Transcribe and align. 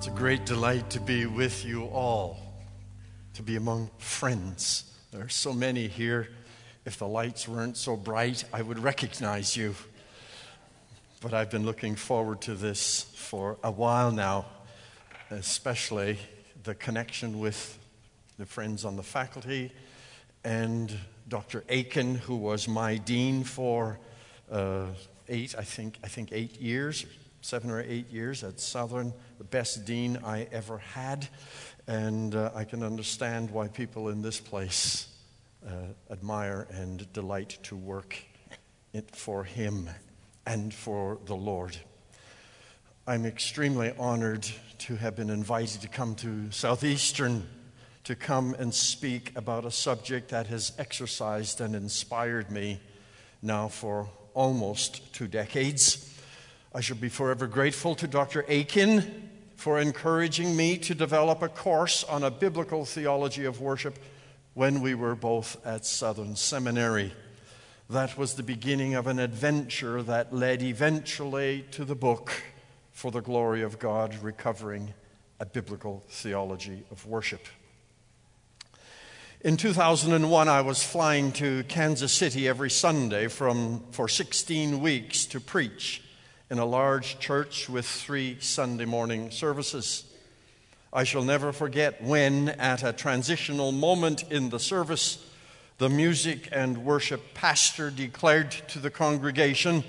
It's 0.00 0.06
a 0.06 0.12
great 0.12 0.46
delight 0.46 0.88
to 0.92 0.98
be 0.98 1.26
with 1.26 1.62
you 1.62 1.84
all, 1.84 2.38
to 3.34 3.42
be 3.42 3.56
among 3.56 3.90
friends. 3.98 4.90
There 5.12 5.20
are 5.20 5.28
so 5.28 5.52
many 5.52 5.88
here. 5.88 6.30
If 6.86 6.96
the 6.96 7.06
lights 7.06 7.46
weren't 7.46 7.76
so 7.76 7.98
bright, 7.98 8.46
I 8.50 8.62
would 8.62 8.78
recognize 8.78 9.58
you. 9.58 9.74
But 11.20 11.34
I've 11.34 11.50
been 11.50 11.66
looking 11.66 11.96
forward 11.96 12.40
to 12.40 12.54
this 12.54 13.12
for 13.14 13.58
a 13.62 13.70
while 13.70 14.10
now, 14.10 14.46
especially 15.28 16.16
the 16.64 16.74
connection 16.74 17.38
with 17.38 17.78
the 18.38 18.46
friends 18.46 18.86
on 18.86 18.96
the 18.96 19.02
faculty 19.02 19.70
and 20.44 20.90
Dr. 21.28 21.62
Akin, 21.68 22.14
who 22.14 22.36
was 22.36 22.66
my 22.66 22.96
dean 22.96 23.44
for 23.44 23.98
uh, 24.50 24.86
eight, 25.28 25.54
I 25.58 25.64
think, 25.64 25.98
I 26.02 26.08
think 26.08 26.30
eight 26.32 26.58
years, 26.58 27.04
seven 27.40 27.70
or 27.70 27.80
eight 27.80 28.10
years 28.10 28.44
at 28.44 28.60
Southern, 28.60 29.12
the 29.38 29.44
best 29.44 29.84
dean 29.84 30.18
I 30.24 30.48
ever 30.52 30.78
had. 30.78 31.28
And 31.86 32.34
uh, 32.34 32.50
I 32.54 32.64
can 32.64 32.82
understand 32.82 33.50
why 33.50 33.68
people 33.68 34.08
in 34.08 34.22
this 34.22 34.40
place 34.40 35.08
uh, 35.66 35.70
admire 36.10 36.66
and 36.70 37.10
delight 37.12 37.58
to 37.64 37.76
work 37.76 38.16
it 38.92 39.14
for 39.14 39.44
him 39.44 39.88
and 40.46 40.72
for 40.72 41.18
the 41.26 41.36
Lord. 41.36 41.76
I'm 43.06 43.26
extremely 43.26 43.92
honored 43.98 44.46
to 44.78 44.96
have 44.96 45.16
been 45.16 45.30
invited 45.30 45.80
to 45.82 45.88
come 45.88 46.14
to 46.16 46.50
Southeastern 46.50 47.46
to 48.04 48.14
come 48.16 48.54
and 48.58 48.74
speak 48.74 49.32
about 49.36 49.64
a 49.64 49.70
subject 49.70 50.30
that 50.30 50.46
has 50.46 50.72
exercised 50.78 51.60
and 51.60 51.74
inspired 51.74 52.50
me 52.50 52.80
now 53.42 53.68
for 53.68 54.08
almost 54.34 55.12
two 55.12 55.28
decades. 55.28 56.09
I 56.72 56.80
shall 56.80 56.96
be 56.96 57.08
forever 57.08 57.48
grateful 57.48 57.96
to 57.96 58.06
Dr. 58.06 58.44
Akin 58.48 59.28
for 59.56 59.80
encouraging 59.80 60.56
me 60.56 60.78
to 60.78 60.94
develop 60.94 61.42
a 61.42 61.48
course 61.48 62.04
on 62.04 62.22
a 62.22 62.30
biblical 62.30 62.84
theology 62.84 63.44
of 63.44 63.60
worship 63.60 63.98
when 64.54 64.80
we 64.80 64.94
were 64.94 65.16
both 65.16 65.56
at 65.66 65.84
Southern 65.84 66.36
Seminary. 66.36 67.12
That 67.88 68.16
was 68.16 68.34
the 68.34 68.44
beginning 68.44 68.94
of 68.94 69.08
an 69.08 69.18
adventure 69.18 70.00
that 70.04 70.32
led 70.32 70.62
eventually 70.62 71.64
to 71.72 71.84
the 71.84 71.96
book 71.96 72.30
For 72.92 73.10
the 73.10 73.20
Glory 73.20 73.62
of 73.62 73.80
God 73.80 74.14
Recovering 74.22 74.94
a 75.40 75.46
Biblical 75.46 76.04
Theology 76.08 76.84
of 76.92 77.04
Worship. 77.04 77.48
In 79.40 79.56
2001, 79.56 80.48
I 80.48 80.60
was 80.60 80.84
flying 80.84 81.32
to 81.32 81.64
Kansas 81.64 82.12
City 82.12 82.46
every 82.46 82.70
Sunday 82.70 83.26
from, 83.26 83.82
for 83.90 84.06
16 84.06 84.80
weeks 84.80 85.26
to 85.26 85.40
preach 85.40 86.02
in 86.50 86.58
a 86.58 86.64
large 86.64 87.20
church 87.20 87.68
with 87.68 87.86
three 87.86 88.36
Sunday 88.40 88.84
morning 88.84 89.30
services. 89.30 90.04
I 90.92 91.04
shall 91.04 91.22
never 91.22 91.52
forget 91.52 92.02
when, 92.02 92.48
at 92.48 92.82
a 92.82 92.92
transitional 92.92 93.70
moment 93.70 94.24
in 94.32 94.50
the 94.50 94.58
service, 94.58 95.24
the 95.78 95.88
music 95.88 96.48
and 96.50 96.84
worship 96.84 97.34
pastor 97.34 97.88
declared 97.88 98.50
to 98.50 98.80
the 98.80 98.90
congregation, 98.90 99.84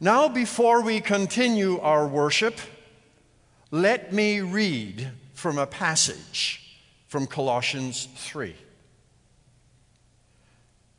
Now, 0.00 0.26
before 0.26 0.80
we 0.80 1.02
continue 1.02 1.78
our 1.80 2.08
worship, 2.08 2.58
let 3.70 4.10
me 4.10 4.40
read 4.40 5.10
from 5.34 5.58
a 5.58 5.66
passage 5.66 6.78
from 7.08 7.26
Colossians 7.26 8.08
3. 8.16 8.54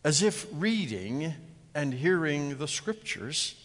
As 0.03 0.21
if 0.21 0.45
reading 0.51 1.33
and 1.73 1.91
hearing 1.91 2.57
the 2.57 2.67
scriptures 2.67 3.55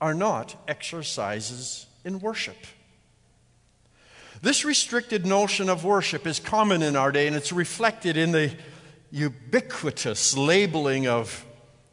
are 0.00 0.14
not 0.14 0.56
exercises 0.68 1.86
in 2.04 2.18
worship. 2.18 2.56
This 4.42 4.64
restricted 4.64 5.24
notion 5.24 5.68
of 5.68 5.84
worship 5.84 6.26
is 6.26 6.38
common 6.38 6.82
in 6.82 6.94
our 6.94 7.10
day, 7.10 7.26
and 7.26 7.34
it's 7.34 7.52
reflected 7.52 8.16
in 8.16 8.32
the 8.32 8.54
ubiquitous 9.10 10.36
labeling 10.36 11.06
of 11.06 11.44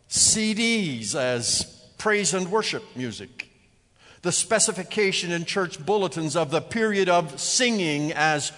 CDs 0.09 1.16
as 1.16 1.64
praise 1.97 2.34
and 2.34 2.52
worship 2.52 2.84
music, 2.96 3.50
the 4.22 4.31
specification 4.31 5.31
in 5.31 5.46
church 5.46 5.84
bulletins 5.84 6.35
of 6.35 6.52
the 6.52 6.62
period 6.62 7.08
of 7.08 7.40
singing 7.40 8.12
as 8.12 8.52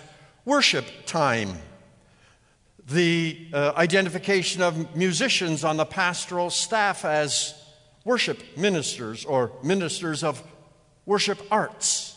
worship 0.45 0.85
time, 1.05 1.53
the 2.87 3.47
uh, 3.53 3.73
identification 3.77 4.61
of 4.61 4.95
musicians 4.95 5.63
on 5.63 5.77
the 5.77 5.85
pastoral 5.85 6.49
staff 6.49 7.05
as 7.05 7.53
worship 8.05 8.41
ministers 8.55 9.25
or 9.25 9.51
ministers 9.61 10.23
of 10.23 10.41
worship 11.05 11.39
arts. 11.51 12.15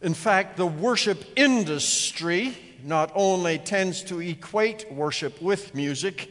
In 0.00 0.14
fact, 0.14 0.56
the 0.56 0.66
worship 0.66 1.24
industry 1.34 2.56
not 2.84 3.10
only 3.14 3.58
tends 3.58 4.02
to 4.04 4.20
equate 4.20 4.92
worship 4.92 5.40
with 5.40 5.74
music, 5.74 6.30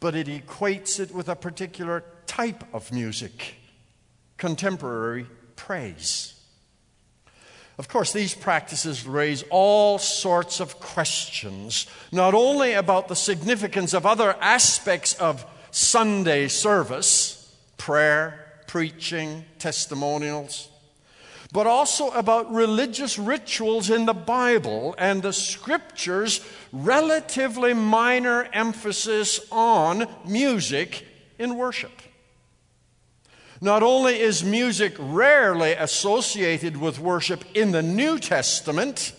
but 0.00 0.14
it 0.14 0.26
equates 0.26 0.98
it 0.98 1.14
with 1.14 1.28
a 1.28 1.36
particular 1.36 2.04
type 2.26 2.64
of 2.74 2.92
music 2.92 3.54
contemporary 4.36 5.26
praise. 5.54 6.34
Of 7.78 7.88
course, 7.88 8.12
these 8.12 8.34
practices 8.34 9.06
raise 9.06 9.44
all 9.50 9.98
sorts 9.98 10.60
of 10.60 10.80
questions, 10.80 11.86
not 12.10 12.34
only 12.34 12.72
about 12.72 13.08
the 13.08 13.16
significance 13.16 13.94
of 13.94 14.04
other 14.04 14.36
aspects 14.40 15.14
of 15.14 15.46
Sunday 15.70 16.48
service, 16.48 17.39
prayer, 17.80 18.44
preaching, 18.66 19.42
testimonials, 19.58 20.68
but 21.50 21.66
also 21.66 22.10
about 22.10 22.52
religious 22.52 23.18
rituals 23.18 23.88
in 23.88 24.04
the 24.04 24.12
Bible 24.12 24.94
and 24.98 25.22
the 25.22 25.32
scriptures' 25.32 26.42
relatively 26.72 27.72
minor 27.72 28.46
emphasis 28.52 29.40
on 29.50 30.06
music 30.26 31.06
in 31.38 31.56
worship. 31.56 32.02
Not 33.62 33.82
only 33.82 34.20
is 34.20 34.44
music 34.44 34.94
rarely 34.98 35.72
associated 35.72 36.76
with 36.76 37.00
worship 37.00 37.44
in 37.54 37.72
the 37.72 37.82
New 37.82 38.18
Testament, 38.18 39.14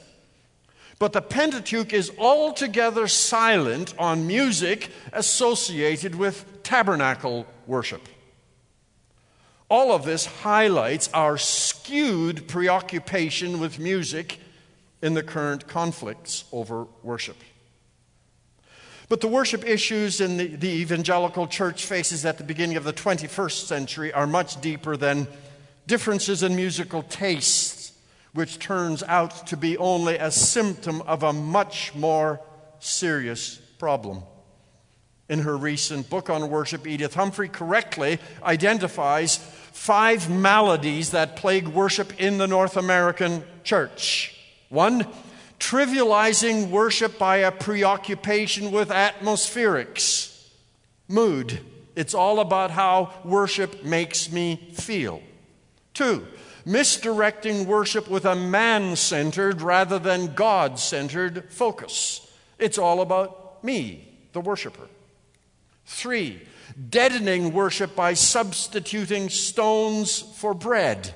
but 1.00 1.14
the 1.14 1.22
Pentateuch 1.22 1.94
is 1.94 2.12
altogether 2.20 3.08
silent 3.08 3.96
on 3.98 4.28
music 4.28 4.92
associated 5.14 6.14
with 6.14 6.62
tabernacle 6.62 7.48
worship. 7.66 8.08
All 9.72 9.94
of 9.94 10.04
this 10.04 10.26
highlights 10.26 11.10
our 11.14 11.38
skewed 11.38 12.50
preoccupation 12.50 13.62
with 13.62 13.80
music 13.80 14.38
in 15.02 15.14
the 15.14 15.24
current 15.24 15.66
conflicts 15.66 16.44
over 16.52 16.88
worship. 17.04 17.38
But 19.08 19.22
the 19.22 19.30
worship 19.30 19.66
issues 19.66 20.20
in 20.20 20.36
the, 20.36 20.48
the, 20.48 20.68
evangelical 20.68 21.48
church 21.48 21.86
faces 21.86 22.26
at 22.26 22.38
the 22.38 22.44
beginning 22.44 22.76
of 22.76 22.84
the 22.84 22.92
21st 22.92 23.66
century 23.66 24.12
are 24.12 24.28
much 24.28 24.60
deeper 24.60 24.98
than 24.98 25.26
differences 25.88 26.44
in 26.44 26.54
musical 26.54 27.04
tastes, 27.04 27.94
which 28.34 28.60
turns 28.60 29.04
out 29.04 29.48
to 29.48 29.56
be 29.56 29.78
only 29.78 30.18
a 30.18 30.32
symptom 30.32 31.02
of 31.04 31.24
a 31.24 31.32
much 31.32 31.96
more 31.96 32.42
serious 32.80 33.56
problem. 33.80 34.24
In 35.32 35.40
her 35.40 35.56
recent 35.56 36.10
book 36.10 36.30
on 36.30 36.50
worship, 36.50 36.86
Edith 36.86 37.14
Humphrey 37.14 37.48
correctly 37.48 38.20
identifies 38.44 39.38
five 39.38 40.30
maladies 40.30 41.12
that 41.12 41.38
plague 41.38 41.70
worship 41.70 42.20
in 42.20 42.38
the 42.38 42.48
North 42.48 42.76
American 42.76 43.46
church. 43.64 44.38
One, 44.68 45.08
trivializing 45.58 46.70
worship 46.70 47.18
by 47.18 47.38
a 47.38 47.52
preoccupation 47.52 48.74
with 48.74 48.90
atmospherics, 48.90 50.50
mood. 51.08 51.62
It's 51.96 52.14
all 52.14 52.42
about 52.42 52.70
how 52.70 53.14
worship 53.24 53.86
makes 53.86 54.34
me 54.34 54.58
feel. 54.74 55.22
Two, 55.94 56.28
misdirecting 56.66 57.68
worship 57.68 58.10
with 58.10 58.26
a 58.26 58.36
man 58.36 58.98
centered 58.98 59.62
rather 59.62 59.98
than 59.98 60.34
God 60.34 60.78
centered 60.78 61.46
focus. 61.54 62.30
It's 62.60 62.78
all 62.78 63.00
about 63.00 63.64
me, 63.64 64.10
the 64.34 64.42
worshiper. 64.42 64.90
Three, 65.86 66.42
deadening 66.90 67.54
worship 67.54 67.96
by 67.96 68.14
substituting 68.14 69.30
stones 69.30 70.20
for 70.20 70.54
bread, 70.54 71.14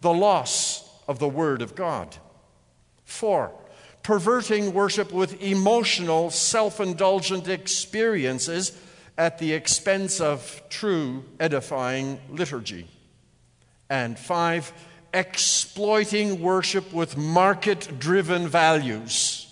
the 0.00 0.12
loss 0.12 0.88
of 1.06 1.18
the 1.18 1.28
Word 1.28 1.62
of 1.62 1.74
God. 1.74 2.16
Four, 3.04 3.52
perverting 4.02 4.72
worship 4.74 5.12
with 5.12 5.42
emotional, 5.42 6.30
self 6.30 6.80
indulgent 6.80 7.48
experiences 7.48 8.78
at 9.18 9.38
the 9.38 9.52
expense 9.52 10.20
of 10.20 10.62
true, 10.68 11.24
edifying 11.40 12.20
liturgy. 12.30 12.86
And 13.88 14.18
five, 14.18 14.72
exploiting 15.14 16.42
worship 16.42 16.92
with 16.92 17.16
market 17.16 17.98
driven 17.98 18.48
values. 18.48 19.42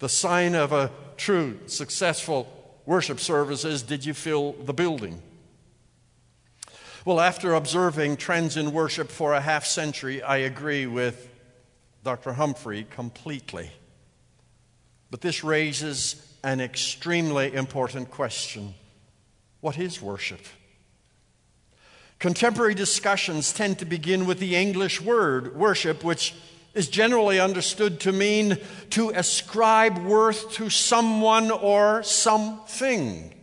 The 0.00 0.08
sign 0.08 0.54
of 0.54 0.72
a 0.72 0.90
true, 1.16 1.58
successful 1.66 2.59
worship 2.86 3.20
services 3.20 3.82
did 3.82 4.04
you 4.04 4.14
fill 4.14 4.52
the 4.52 4.74
building? 4.74 5.22
Well, 7.04 7.20
after 7.20 7.54
observing 7.54 8.18
trends 8.18 8.56
in 8.56 8.72
worship 8.72 9.10
for 9.10 9.32
a 9.32 9.40
half 9.40 9.64
century, 9.64 10.22
I 10.22 10.38
agree 10.38 10.86
with 10.86 11.28
Dr. 12.04 12.34
Humphrey 12.34 12.86
completely. 12.90 13.70
But 15.10 15.22
this 15.22 15.42
raises 15.42 16.26
an 16.44 16.60
extremely 16.60 17.54
important 17.54 18.10
question 18.10 18.74
What 19.60 19.78
is 19.78 20.00
worship? 20.00 20.40
Contemporary 22.18 22.74
discussions 22.74 23.50
tend 23.50 23.78
to 23.78 23.86
begin 23.86 24.26
with 24.26 24.38
the 24.38 24.54
English 24.54 25.00
word 25.00 25.56
worship, 25.56 26.04
which 26.04 26.34
is 26.74 26.88
generally 26.88 27.40
understood 27.40 28.00
to 28.00 28.12
mean 28.12 28.56
to 28.90 29.10
ascribe 29.10 29.98
worth 29.98 30.52
to 30.52 30.70
someone 30.70 31.50
or 31.50 32.02
something. 32.02 33.34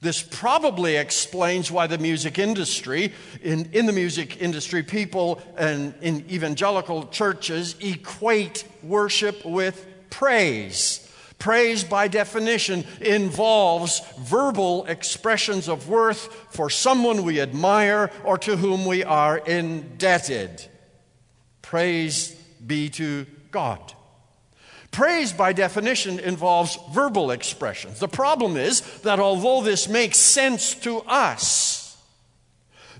This 0.00 0.22
probably 0.22 0.96
explains 0.96 1.70
why 1.70 1.86
the 1.86 1.96
music 1.96 2.38
industry, 2.38 3.14
in, 3.42 3.70
in 3.72 3.86
the 3.86 3.92
music 3.92 4.40
industry, 4.40 4.82
people 4.82 5.40
and 5.56 5.94
in 6.02 6.30
evangelical 6.30 7.06
churches 7.06 7.74
equate 7.80 8.64
worship 8.82 9.44
with 9.46 9.86
praise. 10.10 11.00
Praise, 11.38 11.84
by 11.84 12.08
definition, 12.08 12.84
involves 13.00 14.00
verbal 14.18 14.84
expressions 14.86 15.68
of 15.68 15.88
worth 15.88 16.32
for 16.50 16.68
someone 16.68 17.22
we 17.24 17.40
admire 17.40 18.10
or 18.24 18.36
to 18.38 18.56
whom 18.56 18.84
we 18.84 19.04
are 19.04 19.38
indebted. 19.38 20.66
Praise 21.74 22.30
be 22.64 22.88
to 22.90 23.26
God. 23.50 23.94
Praise, 24.92 25.32
by 25.32 25.52
definition, 25.52 26.20
involves 26.20 26.78
verbal 26.92 27.32
expressions. 27.32 27.98
The 27.98 28.06
problem 28.06 28.56
is 28.56 28.80
that 29.00 29.18
although 29.18 29.60
this 29.60 29.88
makes 29.88 30.16
sense 30.16 30.76
to 30.76 30.98
us, 31.00 32.00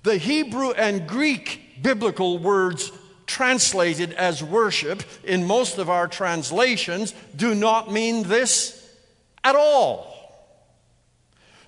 the 0.02 0.16
Hebrew 0.16 0.72
and 0.72 1.06
Greek 1.06 1.84
biblical 1.84 2.38
words 2.38 2.90
translated 3.26 4.12
as 4.14 4.42
worship 4.42 5.04
in 5.22 5.46
most 5.46 5.78
of 5.78 5.88
our 5.88 6.08
translations 6.08 7.14
do 7.36 7.54
not 7.54 7.92
mean 7.92 8.24
this 8.24 8.92
at 9.44 9.54
all. 9.54 10.13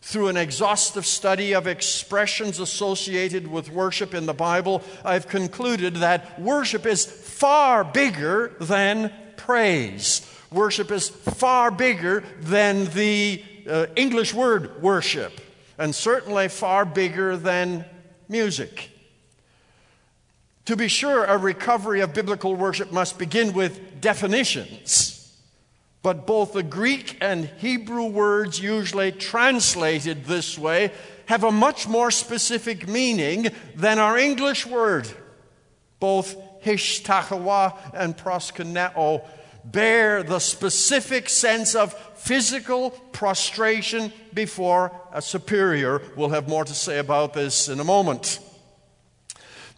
Through 0.07 0.29
an 0.29 0.37
exhaustive 0.37 1.05
study 1.05 1.53
of 1.53 1.67
expressions 1.67 2.61
associated 2.61 3.49
with 3.49 3.73
worship 3.73 4.15
in 4.15 4.27
the 4.27 4.33
Bible, 4.33 4.85
I've 5.05 5.27
concluded 5.27 5.97
that 5.97 6.41
worship 6.41 6.87
is 6.87 7.05
far 7.05 7.83
bigger 7.83 8.53
than 8.61 9.13
praise. 9.37 10.25
Worship 10.53 10.93
is 10.93 11.09
far 11.09 11.73
bigger 11.73 12.23
than 12.39 12.85
the 12.93 13.43
uh, 13.69 13.87
English 13.97 14.33
word 14.33 14.81
worship, 14.81 15.41
and 15.77 15.93
certainly 15.93 16.47
far 16.51 16.85
bigger 16.85 17.37
than 17.37 17.85
music. 18.29 18.91
To 20.67 20.77
be 20.77 20.87
sure, 20.87 21.25
a 21.25 21.37
recovery 21.37 22.01
of 22.01 22.15
biblical 22.15 22.55
worship 22.55 22.93
must 22.93 23.19
begin 23.19 23.55
with 23.55 24.01
definitions. 24.01 25.16
But 26.07 26.25
both 26.25 26.53
the 26.53 26.63
Greek 26.63 27.19
and 27.21 27.47
Hebrew 27.59 28.05
words 28.05 28.61
usually 28.61 29.11
translated 29.11 30.27
this 30.27 30.57
way 30.57 30.93
have 31.25 31.43
a 31.43 31.51
much 31.51 31.89
more 31.89 32.13
specific 32.13 32.87
meaning 32.87 33.49
than 33.75 33.99
our 33.99 34.17
English 34.17 34.67
word. 34.67 35.09
Both 35.99 36.37
hishtachawa 36.63 37.77
and 37.93 38.17
proskuneo 38.17 39.27
bear 39.65 40.23
the 40.23 40.39
specific 40.39 41.29
sense 41.29 41.75
of 41.75 41.93
physical 42.17 42.91
prostration 43.11 44.13
before 44.33 44.93
a 45.13 45.21
superior. 45.21 46.01
We'll 46.15 46.29
have 46.29 46.49
more 46.49 46.65
to 46.65 46.75
say 46.75 47.01
about 47.01 47.35
this 47.35 47.69
in 47.69 47.81
a 47.81 47.85
moment. 47.85 48.39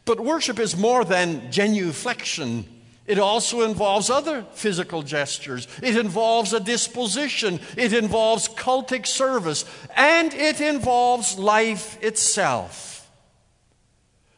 But 0.04 0.20
worship 0.20 0.58
is 0.58 0.76
more 0.76 1.06
than 1.06 1.50
genuflection. 1.50 2.66
It 3.08 3.18
also 3.18 3.62
involves 3.62 4.10
other 4.10 4.44
physical 4.52 5.02
gestures. 5.02 5.66
It 5.82 5.96
involves 5.96 6.52
a 6.52 6.60
disposition. 6.60 7.58
It 7.74 7.94
involves 7.94 8.48
cultic 8.50 9.06
service. 9.06 9.64
And 9.96 10.34
it 10.34 10.60
involves 10.60 11.38
life 11.38 12.00
itself. 12.02 13.10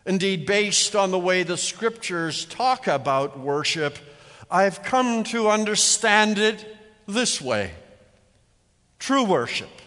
Indeed, 0.07 0.47
based 0.47 0.95
on 0.95 1.11
the 1.11 1.19
way 1.19 1.43
the 1.43 1.57
scriptures 1.57 2.45
talk 2.45 2.87
about 2.87 3.39
worship, 3.39 3.99
I've 4.49 4.85
come 4.85 5.25
to 5.25 5.51
understand 5.51 6.39
it 6.39 6.65
this 7.07 7.41
way 7.41 7.73
true 9.01 9.25
worship 9.25 9.80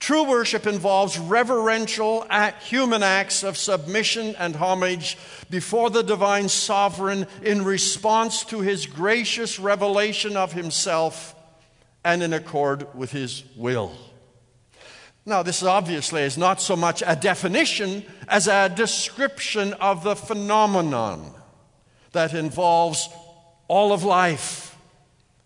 True 0.00 0.24
worship 0.24 0.66
involves 0.66 1.18
reverential 1.18 2.26
human 2.60 3.02
acts 3.02 3.42
of 3.42 3.56
submission 3.56 4.36
and 4.38 4.54
homage 4.54 5.16
before 5.48 5.88
the 5.88 6.02
divine 6.02 6.48
sovereign 6.48 7.26
in 7.42 7.64
response 7.64 8.44
to 8.44 8.60
his 8.60 8.84
gracious 8.84 9.58
revelation 9.58 10.36
of 10.36 10.52
himself 10.52 11.34
and 12.04 12.22
in 12.22 12.34
accord 12.34 12.86
with 12.94 13.12
his 13.12 13.44
will. 13.56 13.92
Now, 15.26 15.42
this 15.42 15.62
obviously 15.62 16.20
is 16.20 16.36
not 16.36 16.60
so 16.60 16.76
much 16.76 17.02
a 17.06 17.16
definition 17.16 18.04
as 18.28 18.46
a 18.46 18.68
description 18.68 19.72
of 19.74 20.04
the 20.04 20.16
phenomenon 20.16 21.32
that 22.12 22.34
involves 22.34 23.08
all 23.66 23.94
of 23.94 24.04
life, 24.04 24.76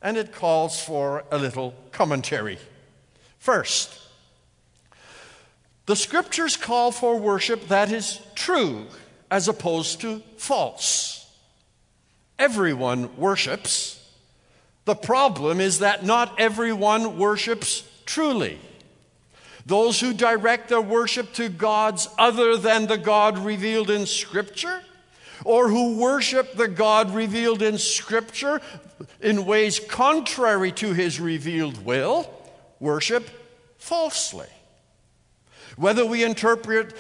and 0.03 0.17
it 0.17 0.33
calls 0.33 0.81
for 0.81 1.25
a 1.31 1.39
little 1.39 1.75
commentary. 1.93 2.59
First, 3.39 4.08
the 5.89 5.97
scriptures 5.97 6.59
call 6.59 6.93
for 6.93 7.19
worship 7.19 7.69
that 7.69 7.91
is 7.91 8.21
true 8.35 8.85
as 9.31 9.49
opposed 9.49 10.03
to 10.03 10.21
false. 10.37 11.27
Everyone 12.39 13.17
worships. 13.17 13.99
The 14.85 14.95
problem 14.95 15.61
is 15.61 15.79
that 15.79 16.05
not 16.05 16.39
everyone 16.39 17.17
worships 17.17 17.89
truly. 18.05 18.59
Those 19.65 19.99
who 19.99 20.13
direct 20.13 20.69
their 20.69 20.83
worship 20.83 21.33
to 21.35 21.49
gods 21.49 22.07
other 22.19 22.59
than 22.59 22.87
the 22.87 22.99
God 22.99 23.39
revealed 23.39 23.89
in 23.89 24.05
Scripture, 24.05 24.83
or 25.43 25.71
who 25.71 25.97
worship 25.97 26.53
the 26.53 26.69
God 26.69 27.15
revealed 27.15 27.63
in 27.63 27.79
Scripture 27.79 28.61
in 29.23 29.47
ways 29.47 29.81
contrary 29.81 30.71
to 30.73 30.93
his 30.93 31.19
revealed 31.19 31.83
will, 31.83 32.31
worship 32.79 33.31
falsely. 33.79 34.49
Whether 35.79 36.05
we 36.05 36.25
interpret 36.25 36.93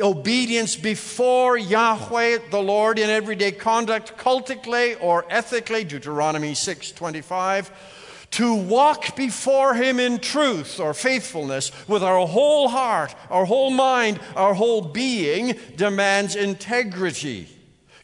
obedience 0.00 0.74
before 0.74 1.58
Yahweh 1.58 2.38
the 2.50 2.62
Lord 2.62 2.98
in 2.98 3.10
everyday 3.10 3.52
conduct 3.52 4.16
cultically 4.16 4.94
or 4.94 5.26
ethically, 5.28 5.84
Deuteronomy 5.84 6.54
6:25, 6.54 7.70
to 8.30 8.54
walk 8.54 9.16
before 9.16 9.74
him 9.74 10.00
in 10.00 10.18
truth 10.18 10.80
or 10.80 10.94
faithfulness 10.94 11.70
with 11.86 12.02
our 12.02 12.26
whole 12.26 12.68
heart, 12.68 13.14
our 13.30 13.44
whole 13.44 13.70
mind, 13.70 14.18
our 14.34 14.54
whole 14.54 14.80
being 14.80 15.54
demands 15.76 16.34
integrity 16.34 17.48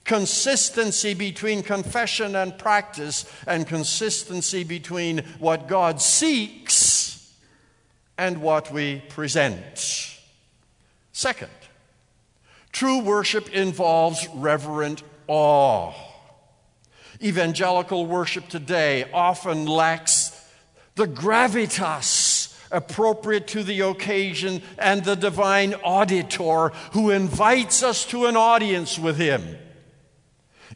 consistency 0.04 1.14
between 1.14 1.62
confession 1.62 2.34
and 2.34 2.58
practice, 2.58 3.24
and 3.46 3.66
consistency 3.66 4.64
between 4.64 5.18
what 5.38 5.68
God 5.68 6.02
seeks 6.02 6.81
and 8.22 8.40
what 8.40 8.70
we 8.70 9.02
present. 9.08 10.16
Second, 11.10 11.50
true 12.70 13.00
worship 13.00 13.52
involves 13.52 14.28
reverent 14.32 15.02
awe. 15.26 15.92
Evangelical 17.20 18.06
worship 18.06 18.48
today 18.48 19.10
often 19.12 19.66
lacks 19.66 20.40
the 20.94 21.08
gravitas 21.08 22.56
appropriate 22.70 23.48
to 23.48 23.64
the 23.64 23.80
occasion 23.80 24.62
and 24.78 25.04
the 25.04 25.16
divine 25.16 25.74
auditor 25.82 26.68
who 26.92 27.10
invites 27.10 27.82
us 27.82 28.06
to 28.06 28.26
an 28.26 28.36
audience 28.36 29.00
with 29.00 29.16
him. 29.16 29.58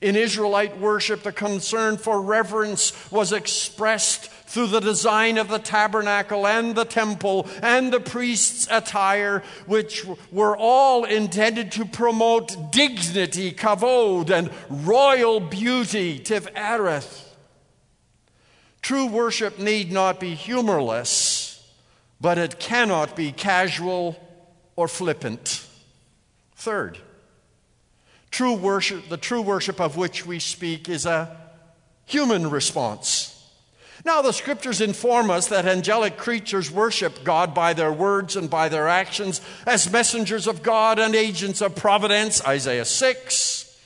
In 0.00 0.16
Israelite 0.16 0.78
worship, 0.78 1.22
the 1.22 1.32
concern 1.32 1.96
for 1.96 2.20
reverence 2.20 2.92
was 3.12 3.32
expressed 3.32 4.30
through 4.56 4.68
the 4.68 4.80
design 4.80 5.36
of 5.36 5.48
the 5.48 5.58
tabernacle 5.58 6.46
and 6.46 6.75
the 6.75 6.86
temple 6.86 7.46
and 7.60 7.92
the 7.92 8.00
priest's 8.00 8.66
attire, 8.70 9.42
which 9.66 10.06
were 10.32 10.56
all 10.56 11.04
intended 11.04 11.70
to 11.70 11.84
promote 11.84 12.72
dignity, 12.72 13.52
kavod, 13.52 14.30
and 14.30 14.50
royal 14.70 15.40
beauty, 15.40 16.18
tifereth. 16.18 17.34
True 18.80 19.04
worship 19.04 19.58
need 19.58 19.92
not 19.92 20.18
be 20.18 20.34
humorless, 20.34 21.62
but 22.18 22.38
it 22.38 22.58
cannot 22.58 23.14
be 23.14 23.32
casual 23.32 24.16
or 24.75 24.88
flippant. 24.88 25.66
Third, 26.54 26.96
true 28.30 28.54
worship, 28.54 29.10
the 29.10 29.18
true 29.18 29.42
worship 29.42 29.82
of 29.82 29.98
which 29.98 30.25
we 30.25 30.38
speak 30.38 30.88
is 30.88 31.04
a 31.04 31.36
human 32.06 32.48
response. 32.48 33.36
Now, 34.06 34.22
the 34.22 34.32
scriptures 34.32 34.80
inform 34.80 35.30
us 35.30 35.48
that 35.48 35.66
angelic 35.66 36.16
creatures 36.16 36.70
worship 36.70 37.25
God 37.25 37.52
by 37.52 37.72
their 37.72 37.92
words 37.92 38.36
and 38.36 38.48
by 38.48 38.68
their 38.68 38.86
actions 38.86 39.40
as 39.66 39.90
messengers 39.90 40.46
of 40.46 40.62
God 40.62 41.00
and 41.00 41.12
agents 41.12 41.60
of 41.60 41.75
providence, 41.75 42.40
Isaiah 42.46 42.84
6. 42.84 43.76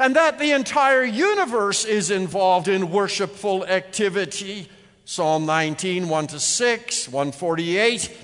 And 0.00 0.16
that 0.16 0.38
the 0.38 0.52
entire 0.52 1.04
universe 1.04 1.84
is 1.84 2.10
involved 2.10 2.66
in 2.66 2.90
worshipful 2.90 3.66
activity, 3.66 4.70
Psalm 5.04 5.44
19, 5.44 6.08
1 6.08 6.26
to 6.28 6.40
6, 6.40 7.08
148. 7.10 8.16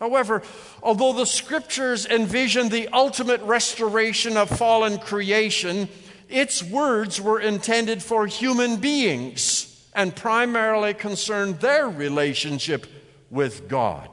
However, 0.00 0.42
although 0.82 1.14
the 1.14 1.24
scriptures 1.24 2.04
envision 2.04 2.68
the 2.68 2.88
ultimate 2.88 3.40
restoration 3.40 4.36
of 4.36 4.50
fallen 4.50 4.98
creation, 4.98 5.88
its 6.28 6.62
words 6.62 7.18
were 7.18 7.40
intended 7.40 8.02
for 8.02 8.26
human 8.26 8.76
beings 8.76 9.69
and 9.94 10.14
primarily 10.14 10.94
concerned 10.94 11.60
their 11.60 11.88
relationship 11.88 12.86
with 13.30 13.68
God. 13.68 14.08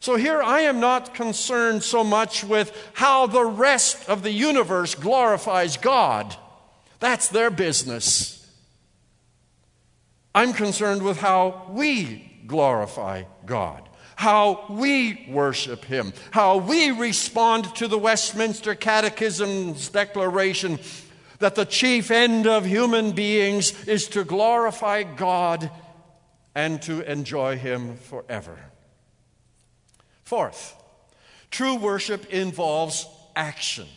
So 0.00 0.16
here 0.16 0.42
I 0.42 0.62
am 0.62 0.80
not 0.80 1.14
concerned 1.14 1.84
so 1.84 2.02
much 2.02 2.42
with 2.42 2.90
how 2.94 3.26
the 3.26 3.44
rest 3.44 4.08
of 4.08 4.22
the 4.22 4.32
universe 4.32 4.94
glorifies 4.94 5.76
God. 5.76 6.34
That's 6.98 7.28
their 7.28 7.50
business. 7.50 8.38
I'm 10.34 10.52
concerned 10.52 11.02
with 11.02 11.18
how 11.18 11.66
we 11.70 12.42
glorify 12.46 13.24
God, 13.46 13.88
how 14.16 14.64
we 14.70 15.26
worship 15.28 15.84
Him, 15.84 16.12
how 16.30 16.56
we 16.56 16.90
respond 16.90 17.74
to 17.76 17.86
the 17.86 17.98
Westminster 17.98 18.74
Catechism's 18.74 19.88
declaration 19.88 20.78
that 21.42 21.56
the 21.56 21.64
chief 21.64 22.12
end 22.12 22.46
of 22.46 22.64
human 22.64 23.10
beings 23.10 23.88
is 23.88 24.06
to 24.06 24.22
glorify 24.22 25.02
God 25.02 25.68
and 26.54 26.80
to 26.82 27.00
enjoy 27.10 27.58
Him 27.58 27.96
forever. 27.96 28.56
Fourth, 30.22 30.76
true 31.50 31.74
worship 31.74 32.32
involves 32.32 33.08
action. 33.34 33.88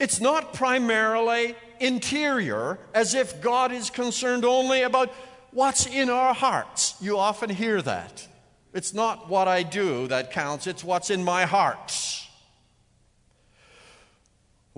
It's 0.00 0.20
not 0.20 0.52
primarily 0.52 1.54
interior, 1.78 2.80
as 2.92 3.14
if 3.14 3.40
God 3.40 3.70
is 3.70 3.88
concerned 3.88 4.44
only 4.44 4.82
about 4.82 5.10
what's 5.52 5.86
in 5.86 6.10
our 6.10 6.34
hearts. 6.34 6.96
You 7.00 7.18
often 7.18 7.50
hear 7.50 7.80
that. 7.82 8.26
It's 8.74 8.92
not 8.92 9.28
what 9.28 9.46
I 9.46 9.62
do 9.62 10.08
that 10.08 10.32
counts, 10.32 10.66
it's 10.66 10.82
what's 10.82 11.10
in 11.10 11.22
my 11.22 11.44
heart 11.46 12.17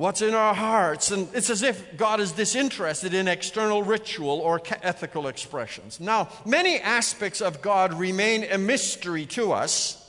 what's 0.00 0.22
in 0.22 0.32
our 0.32 0.54
hearts. 0.54 1.10
And 1.10 1.28
it's 1.34 1.50
as 1.50 1.62
if 1.62 1.94
God 1.98 2.20
is 2.20 2.32
disinterested 2.32 3.12
in 3.12 3.28
external 3.28 3.82
ritual 3.82 4.40
or 4.40 4.62
ethical 4.82 5.26
expressions. 5.26 6.00
Now, 6.00 6.30
many 6.46 6.80
aspects 6.80 7.42
of 7.42 7.60
God 7.60 7.92
remain 7.92 8.44
a 8.44 8.56
mystery 8.56 9.26
to 9.26 9.52
us, 9.52 10.02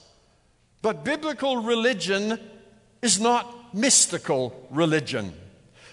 but 0.81 1.03
biblical 1.03 1.63
religion 1.63 2.39
is 3.01 3.19
not 3.19 3.75
mystical 3.75 4.65
religion, 4.71 5.33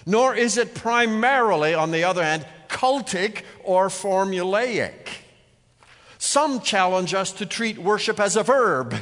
nor 0.06 0.32
is 0.32 0.58
it 0.58 0.76
primarily, 0.76 1.74
on 1.74 1.90
the 1.90 2.04
other 2.04 2.22
hand, 2.22 2.46
cultic 2.68 3.42
or 3.64 3.88
formulaic. 3.88 5.08
Some 6.18 6.60
challenge 6.60 7.14
us 7.14 7.32
to 7.32 7.46
treat 7.46 7.78
worship 7.78 8.20
as 8.20 8.36
a 8.36 8.44
verb, 8.44 8.94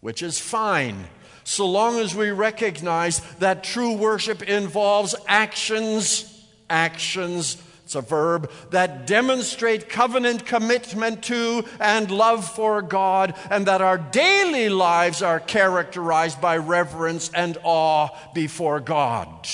which 0.00 0.24
is 0.24 0.40
fine 0.40 1.06
so 1.44 1.66
long 1.66 1.98
as 1.98 2.14
we 2.14 2.30
recognize 2.30 3.20
that 3.36 3.64
true 3.64 3.94
worship 3.94 4.42
involves 4.42 5.14
actions, 5.26 6.46
actions, 6.70 7.60
it's 7.84 7.94
a 7.94 8.00
verb, 8.00 8.50
that 8.70 9.06
demonstrate 9.06 9.88
covenant 9.88 10.46
commitment 10.46 11.22
to 11.24 11.64
and 11.78 12.10
love 12.10 12.48
for 12.48 12.80
God, 12.80 13.34
and 13.50 13.66
that 13.66 13.82
our 13.82 13.98
daily 13.98 14.68
lives 14.68 15.20
are 15.20 15.40
characterized 15.40 16.40
by 16.40 16.56
reverence 16.56 17.30
and 17.34 17.58
awe 17.64 18.08
before 18.32 18.80
God. 18.80 19.46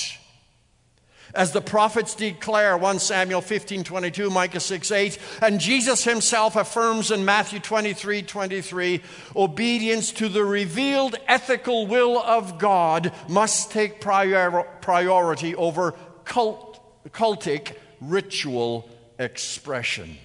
As 1.39 1.53
the 1.53 1.61
prophets 1.61 2.17
declare, 2.17 2.77
1 2.77 2.99
Samuel 2.99 3.41
15 3.41 3.85
22, 3.85 4.29
Micah 4.29 4.59
6 4.59 4.91
8, 4.91 5.19
and 5.41 5.61
Jesus 5.61 6.03
himself 6.03 6.57
affirms 6.57 7.13
in 7.13 7.25
Matthew 7.25 7.61
23 7.61 8.23
23, 8.23 9.01
obedience 9.37 10.11
to 10.15 10.29
the 10.29 10.45
revealed 10.45 11.15
ethical 11.29 11.87
will 11.87 12.19
of 12.19 12.59
God 12.59 13.13
must 13.29 13.71
take 13.71 14.01
prior, 14.01 14.65
priority 14.81 15.55
over 15.55 15.95
cult, 16.25 16.81
cultic 17.13 17.77
ritual 18.01 18.91
expression, 19.17 20.17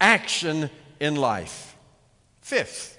action 0.00 0.68
in 0.98 1.14
life. 1.14 1.76
Fifth, 2.40 2.98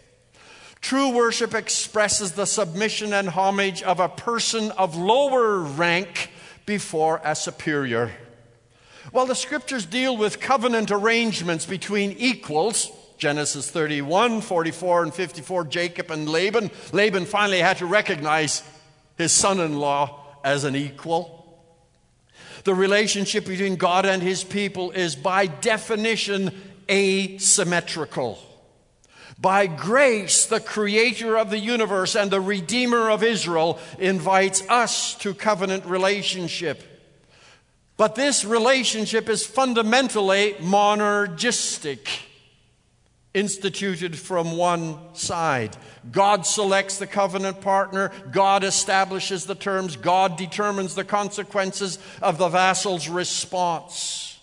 true 0.79 1.09
worship 1.09 1.53
expresses 1.53 2.31
the 2.31 2.45
submission 2.45 3.11
and 3.11 3.27
homage 3.27 3.83
of 3.83 3.99
a 3.99 4.07
person 4.07 4.71
of 4.71 4.95
lower 4.95 5.59
rank 5.59 6.31
before 6.67 7.19
a 7.23 7.35
superior. 7.35 8.11
While 9.11 9.25
the 9.25 9.35
scriptures 9.35 9.85
deal 9.85 10.15
with 10.15 10.39
covenant 10.39 10.91
arrangements 10.91 11.65
between 11.65 12.11
equals, 12.11 12.91
Genesis 13.17 13.71
31, 13.71 14.41
44, 14.41 15.03
and 15.03 15.13
54, 15.13 15.63
Jacob 15.63 16.11
and 16.11 16.29
Laban, 16.29 16.69
Laban 16.91 17.25
finally 17.25 17.59
had 17.59 17.77
to 17.77 17.87
recognize 17.87 18.61
his 19.17 19.31
son 19.31 19.59
in 19.59 19.79
law 19.79 20.23
as 20.43 20.65
an 20.65 20.75
equal. 20.75 21.33
The 22.65 22.75
relationship 22.75 23.45
between 23.45 23.77
God 23.77 24.05
and 24.05 24.21
his 24.21 24.43
people 24.43 24.91
is 24.91 25.15
by 25.15 25.45
definition 25.45 26.51
asymmetrical. 26.89 28.39
By 29.39 29.67
grace, 29.67 30.45
the 30.45 30.59
creator 30.59 31.37
of 31.37 31.51
the 31.51 31.59
universe 31.59 32.15
and 32.15 32.31
the 32.31 32.41
redeemer 32.41 33.11
of 33.11 33.21
Israel 33.23 33.77
invites 33.99 34.67
us 34.67 35.13
to 35.15 35.35
covenant 35.35 35.85
relationship. 35.85 36.81
But 37.97 38.15
this 38.15 38.43
relationship 38.43 39.29
is 39.29 39.45
fundamentally 39.45 40.53
monergistic, 40.59 42.07
instituted 43.35 44.17
from 44.17 44.57
one 44.57 44.97
side. 45.13 45.77
God 46.11 46.47
selects 46.47 46.97
the 46.97 47.07
covenant 47.07 47.61
partner, 47.61 48.11
God 48.31 48.63
establishes 48.63 49.45
the 49.45 49.55
terms, 49.55 49.97
God 49.97 50.37
determines 50.37 50.95
the 50.95 51.03
consequences 51.03 51.99
of 52.23 52.39
the 52.39 52.49
vassal's 52.49 53.07
response. 53.07 54.39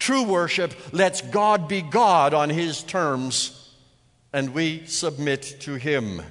True 0.00 0.24
worship 0.24 0.74
lets 0.92 1.20
God 1.20 1.68
be 1.68 1.82
God 1.82 2.34
on 2.34 2.50
his 2.50 2.82
terms 2.82 3.59
and 4.32 4.54
we 4.54 4.84
submit 4.86 5.56
to 5.60 5.74
him 5.74 6.22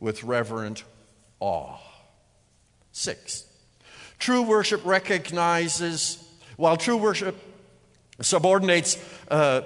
with 0.00 0.24
reverent 0.24 0.84
awe. 1.40 1.78
Six, 2.92 3.46
true 4.18 4.42
worship 4.42 4.84
recognizes, 4.84 6.22
while 6.56 6.76
true 6.76 6.96
worship 6.96 7.36
subordinates, 8.20 9.02
uh, 9.28 9.62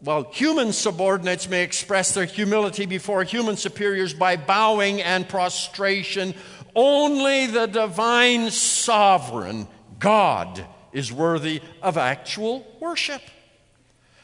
while 0.00 0.24
human 0.32 0.72
subordinates 0.72 1.48
may 1.48 1.62
express 1.62 2.12
their 2.14 2.24
humility 2.24 2.86
before 2.86 3.22
human 3.22 3.56
superiors 3.56 4.14
by 4.14 4.36
bowing 4.36 5.00
and 5.00 5.28
prostration, 5.28 6.34
only 6.74 7.46
the 7.46 7.66
divine 7.66 8.50
sovereign, 8.50 9.68
God, 9.98 10.64
is 10.92 11.12
worthy 11.12 11.60
of 11.82 11.96
actual 11.96 12.66
worship 12.80 13.22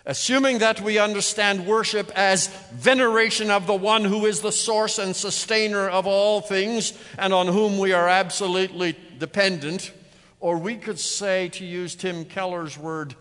assuming 0.09 0.61
that 0.61 0.81
we 0.81 0.99
understand 0.99 1.67
worship 1.67 2.11
as 2.17 2.47
veneration 2.73 3.51
of 3.51 3.67
the 3.67 3.75
one 3.75 4.03
who 4.05 4.25
is 4.25 4.41
the 4.41 4.51
source 4.51 4.99
and 4.99 5.15
sustainer 5.15 5.87
of 5.87 6.07
all 6.07 6.41
things 6.41 6.99
and 7.19 7.35
on 7.35 7.47
whom 7.47 7.79
we 7.79 7.93
are 7.93 8.09
absolutely 8.09 8.97
dependent. 9.19 9.93
Or 10.41 10.57
we 10.57 10.77
could 10.77 10.99
say, 10.99 11.51
to 11.51 11.65
use 11.65 11.95
Tim 11.95 12.25
Keller's 12.25 12.79
word, 12.79 13.15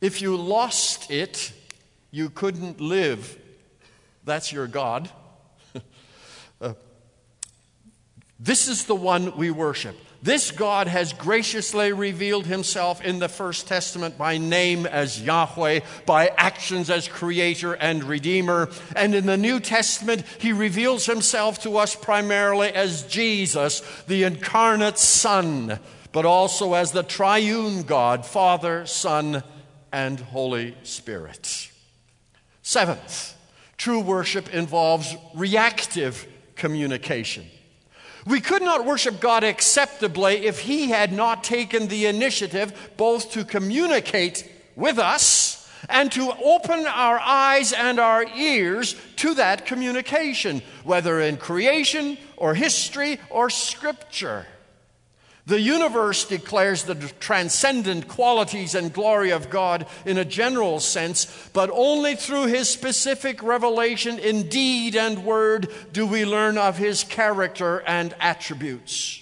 if 0.00 0.22
you 0.22 0.36
lost 0.36 1.10
it, 1.10 1.52
you 2.10 2.30
couldn't 2.30 2.80
live. 2.80 3.38
That's 4.24 4.52
your 4.52 4.66
God. 4.66 5.10
uh, 6.62 6.72
this 8.40 8.68
is 8.68 8.86
the 8.86 8.94
one 8.94 9.36
we 9.36 9.50
worship. 9.50 9.96
This 10.22 10.52
God 10.52 10.86
has 10.86 11.12
graciously 11.12 11.92
revealed 11.92 12.46
himself 12.46 13.02
in 13.02 13.18
the 13.18 13.28
First 13.28 13.66
Testament 13.66 14.16
by 14.16 14.38
name 14.38 14.86
as 14.86 15.20
Yahweh, 15.20 15.80
by 16.06 16.28
actions 16.36 16.90
as 16.90 17.08
Creator 17.08 17.72
and 17.74 18.04
Redeemer. 18.04 18.70
And 18.94 19.16
in 19.16 19.26
the 19.26 19.36
New 19.36 19.58
Testament, 19.58 20.22
he 20.38 20.52
reveals 20.52 21.06
himself 21.06 21.60
to 21.64 21.76
us 21.76 21.96
primarily 21.96 22.68
as 22.68 23.02
Jesus, 23.02 23.80
the 24.06 24.22
incarnate 24.22 24.96
Son, 24.96 25.80
but 26.12 26.24
also 26.24 26.74
as 26.74 26.92
the 26.92 27.02
triune 27.02 27.82
God, 27.82 28.24
Father, 28.24 28.86
Son, 28.86 29.42
and 29.90 30.20
Holy 30.20 30.76
Spirit. 30.84 31.68
Seventh, 32.62 33.36
true 33.76 33.98
worship 33.98 34.54
involves 34.54 35.16
reactive 35.34 36.28
communication. 36.54 37.44
We 38.26 38.40
could 38.40 38.62
not 38.62 38.84
worship 38.84 39.20
God 39.20 39.42
acceptably 39.44 40.46
if 40.46 40.60
He 40.60 40.90
had 40.90 41.12
not 41.12 41.42
taken 41.42 41.88
the 41.88 42.06
initiative 42.06 42.92
both 42.96 43.32
to 43.32 43.44
communicate 43.44 44.48
with 44.76 44.98
us 44.98 45.68
and 45.88 46.12
to 46.12 46.32
open 46.44 46.86
our 46.86 47.18
eyes 47.18 47.72
and 47.72 47.98
our 47.98 48.24
ears 48.36 48.94
to 49.16 49.34
that 49.34 49.66
communication, 49.66 50.62
whether 50.84 51.20
in 51.20 51.36
creation 51.36 52.16
or 52.36 52.54
history 52.54 53.18
or 53.30 53.50
scripture. 53.50 54.46
The 55.44 55.60
universe 55.60 56.24
declares 56.24 56.84
the 56.84 56.94
transcendent 56.94 58.06
qualities 58.06 58.76
and 58.76 58.92
glory 58.92 59.30
of 59.30 59.50
God 59.50 59.86
in 60.06 60.16
a 60.16 60.24
general 60.24 60.78
sense, 60.78 61.50
but 61.52 61.68
only 61.72 62.14
through 62.14 62.46
His 62.46 62.68
specific 62.68 63.42
revelation 63.42 64.20
in 64.20 64.48
deed 64.48 64.94
and 64.94 65.24
word 65.24 65.68
do 65.92 66.06
we 66.06 66.24
learn 66.24 66.58
of 66.58 66.78
His 66.78 67.02
character 67.02 67.82
and 67.88 68.14
attributes. 68.20 69.18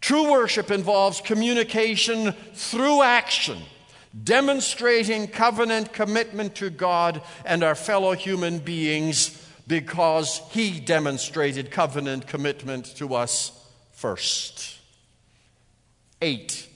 True 0.00 0.32
worship 0.32 0.72
involves 0.72 1.20
communication 1.20 2.32
through 2.54 3.02
action, 3.02 3.58
demonstrating 4.24 5.28
covenant 5.28 5.92
commitment 5.92 6.56
to 6.56 6.68
God 6.68 7.22
and 7.44 7.62
our 7.62 7.76
fellow 7.76 8.10
human 8.14 8.58
beings 8.58 9.38
because 9.68 10.40
He 10.50 10.80
demonstrated 10.80 11.70
covenant 11.70 12.26
commitment 12.26 12.86
to 12.96 13.14
us 13.14 13.52
first. 13.92 14.81
8. 16.22 16.68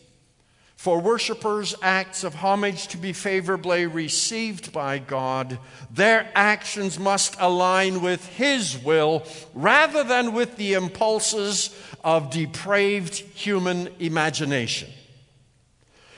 For 0.76 1.00
worshippers' 1.00 1.74
acts 1.82 2.22
of 2.22 2.34
homage 2.34 2.88
to 2.88 2.98
be 2.98 3.12
favorably 3.12 3.86
received 3.86 4.72
by 4.72 4.98
God, 4.98 5.58
their 5.90 6.30
actions 6.34 6.98
must 6.98 7.34
align 7.40 8.02
with 8.02 8.24
His 8.36 8.78
will 8.78 9.24
rather 9.54 10.04
than 10.04 10.32
with 10.32 10.56
the 10.56 10.74
impulses 10.74 11.74
of 12.04 12.30
depraved 12.30 13.14
human 13.14 13.88
imagination. 13.98 14.90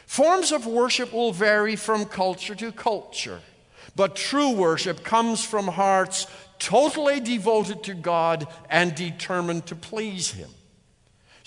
Forms 0.06 0.52
of 0.52 0.66
worship 0.66 1.12
will 1.12 1.32
vary 1.32 1.76
from 1.76 2.04
culture 2.04 2.54
to 2.56 2.72
culture, 2.72 3.40
but 3.94 4.16
true 4.16 4.50
worship 4.50 5.04
comes 5.04 5.44
from 5.44 5.68
hearts 5.68 6.26
totally 6.58 7.20
devoted 7.20 7.84
to 7.84 7.94
God 7.94 8.48
and 8.68 8.94
determined 8.94 9.66
to 9.66 9.76
please 9.76 10.32
Him. 10.32 10.50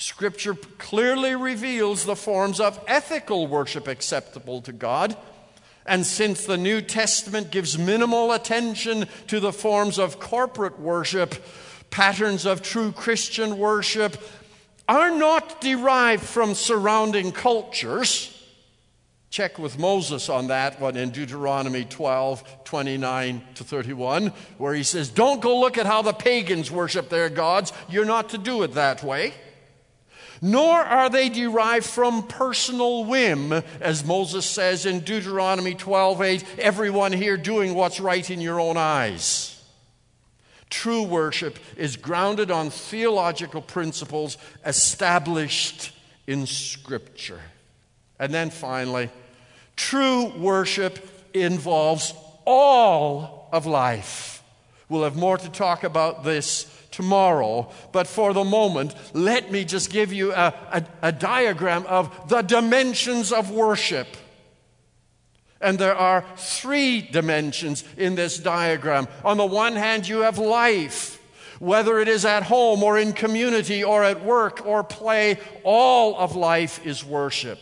Scripture 0.02 0.56
clearly 0.80 1.36
reveals 1.36 2.06
the 2.06 2.16
forms 2.16 2.60
of 2.60 2.84
ethical 2.88 3.46
worship 3.46 3.88
acceptable 3.88 4.60
to 4.62 4.72
God. 4.72 5.16
And 5.86 6.04
since 6.04 6.44
the 6.44 6.58
New 6.58 6.82
Testament 6.82 7.52
gives 7.52 7.78
minimal 7.78 8.32
attention 8.32 9.08
to 9.28 9.40
the 9.40 9.54
forms 9.54 10.00
of 10.00 10.20
corporate 10.20 10.80
worship, 10.80 11.36
patterns 11.92 12.48
of 12.48 12.64
true 12.64 12.92
Christian 12.92 13.60
worship 13.60 14.18
are 14.90 15.16
not 15.16 15.62
derived 15.62 16.24
from 16.24 16.56
surrounding 16.56 17.32
cultures. 17.32 18.36
Check 19.30 19.60
with 19.60 19.78
Moses 19.78 20.30
on 20.30 20.48
that 20.48 20.82
one 20.82 20.98
in 20.98 21.12
Deuteronomy 21.12 21.86
12, 21.86 22.64
29 22.64 23.44
to 23.54 23.64
31, 23.64 24.34
where 24.58 24.74
he 24.74 24.82
says, 24.82 25.10
Don't 25.10 25.42
go 25.42 25.60
look 25.60 25.78
at 25.78 25.86
how 25.86 26.02
the 26.02 26.12
pagans 26.12 26.72
worship 26.72 27.10
their 27.10 27.30
gods. 27.30 27.72
You're 27.88 28.04
not 28.04 28.30
to 28.30 28.40
do 28.40 28.64
it 28.64 28.74
that 28.74 29.04
way 29.04 29.36
nor 30.42 30.80
are 30.80 31.10
they 31.10 31.30
derived 31.30 31.86
from 31.86 32.28
personal 32.28 33.06
whim, 33.06 33.54
as 33.80 34.04
Moses 34.04 34.46
says 34.46 34.88
in 34.88 35.02
Deuteronomy 35.02 35.76
12:8, 35.76 36.44
everyone 36.58 37.14
here 37.14 37.38
doing 37.38 37.76
what's 37.76 38.00
right 38.00 38.28
in 38.30 38.42
your 38.42 38.60
own 38.60 38.76
eyes. 38.76 39.62
True 40.72 41.04
worship 41.04 41.60
is 41.78 41.98
grounded 41.98 42.50
on 42.50 42.70
theological 42.70 43.62
principles 43.62 44.38
established 44.66 45.92
in 46.26 46.48
Scripture. 46.48 47.42
And 48.18 48.34
then 48.34 48.50
finally, 48.50 49.10
true 49.76 50.28
worship 50.38 51.08
involves 51.34 52.14
all 52.46 53.50
of 53.52 53.66
life. 53.66 54.44
We'll 54.90 55.04
have 55.04 55.16
more 55.16 55.38
to 55.38 55.50
talk 55.50 55.84
about 55.84 56.24
this 56.24 56.66
tomorrow. 57.02 57.68
But 57.92 58.06
for 58.06 58.32
the 58.32 58.44
moment, 58.44 58.94
let 59.14 59.52
me 59.52 59.66
just 59.66 59.90
give 59.90 60.14
you 60.14 60.34
a, 60.34 60.54
a, 60.72 60.84
a 61.02 61.12
diagram 61.12 61.84
of 61.88 62.30
the 62.30 62.44
dimensions 62.44 63.32
of 63.32 63.50
worship. 63.50 64.08
And 65.60 65.80
there 65.80 65.96
are 65.96 66.24
three 66.38 67.02
dimensions 67.02 67.84
in 67.98 68.14
this 68.14 68.38
diagram. 68.38 69.08
On 69.26 69.38
the 69.38 69.46
one 69.46 69.76
hand, 69.76 70.08
you 70.08 70.20
have 70.22 70.38
life. 70.38 71.18
Whether 71.60 72.00
it 72.00 72.08
is 72.08 72.26
at 72.26 72.44
home 72.44 72.84
or 72.84 73.00
in 73.00 73.14
community 73.14 73.84
or 73.84 74.04
at 74.04 74.24
work 74.24 74.66
or 74.66 74.84
play, 74.84 75.38
all 75.64 76.16
of 76.18 76.36
life 76.36 76.86
is 76.86 77.04
worship. 77.04 77.60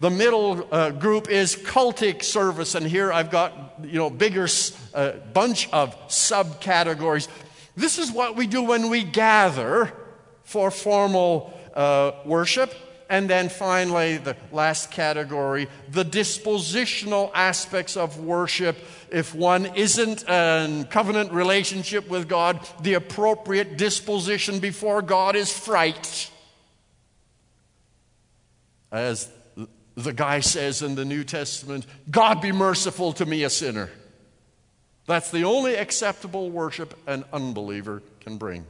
The 0.00 0.10
middle 0.10 0.66
uh, 0.70 0.90
group 0.90 1.28
is 1.28 1.56
cultic 1.56 2.22
service, 2.22 2.74
and 2.74 2.86
here 2.86 3.12
I've 3.12 3.30
got 3.30 3.80
you 3.82 3.98
know 3.98 4.08
bigger 4.10 4.46
uh, 4.94 5.12
bunch 5.34 5.68
of 5.72 5.94
subcategories. 6.08 7.28
This 7.78 7.98
is 7.98 8.10
what 8.10 8.34
we 8.34 8.48
do 8.48 8.64
when 8.64 8.90
we 8.90 9.04
gather 9.04 9.92
for 10.42 10.72
formal 10.72 11.56
uh, 11.74 12.10
worship. 12.24 12.74
And 13.08 13.30
then 13.30 13.48
finally, 13.48 14.16
the 14.16 14.36
last 14.50 14.90
category, 14.90 15.68
the 15.88 16.04
dispositional 16.04 17.30
aspects 17.34 17.96
of 17.96 18.18
worship. 18.18 18.76
If 19.12 19.32
one 19.32 19.66
isn't 19.76 20.28
in 20.28 20.86
covenant 20.86 21.30
relationship 21.32 22.08
with 22.08 22.28
God, 22.28 22.68
the 22.82 22.94
appropriate 22.94 23.78
disposition 23.78 24.58
before 24.58 25.00
God 25.00 25.36
is 25.36 25.56
fright. 25.56 26.32
As 28.90 29.30
the 29.94 30.12
guy 30.12 30.40
says 30.40 30.82
in 30.82 30.96
the 30.96 31.04
New 31.04 31.22
Testament, 31.22 31.86
God 32.10 32.42
be 32.42 32.50
merciful 32.50 33.12
to 33.14 33.24
me, 33.24 33.44
a 33.44 33.50
sinner. 33.50 33.88
That's 35.08 35.30
the 35.30 35.44
only 35.44 35.74
acceptable 35.74 36.50
worship 36.50 36.94
an 37.08 37.24
unbeliever 37.32 38.02
can 38.20 38.36
bring. 38.36 38.66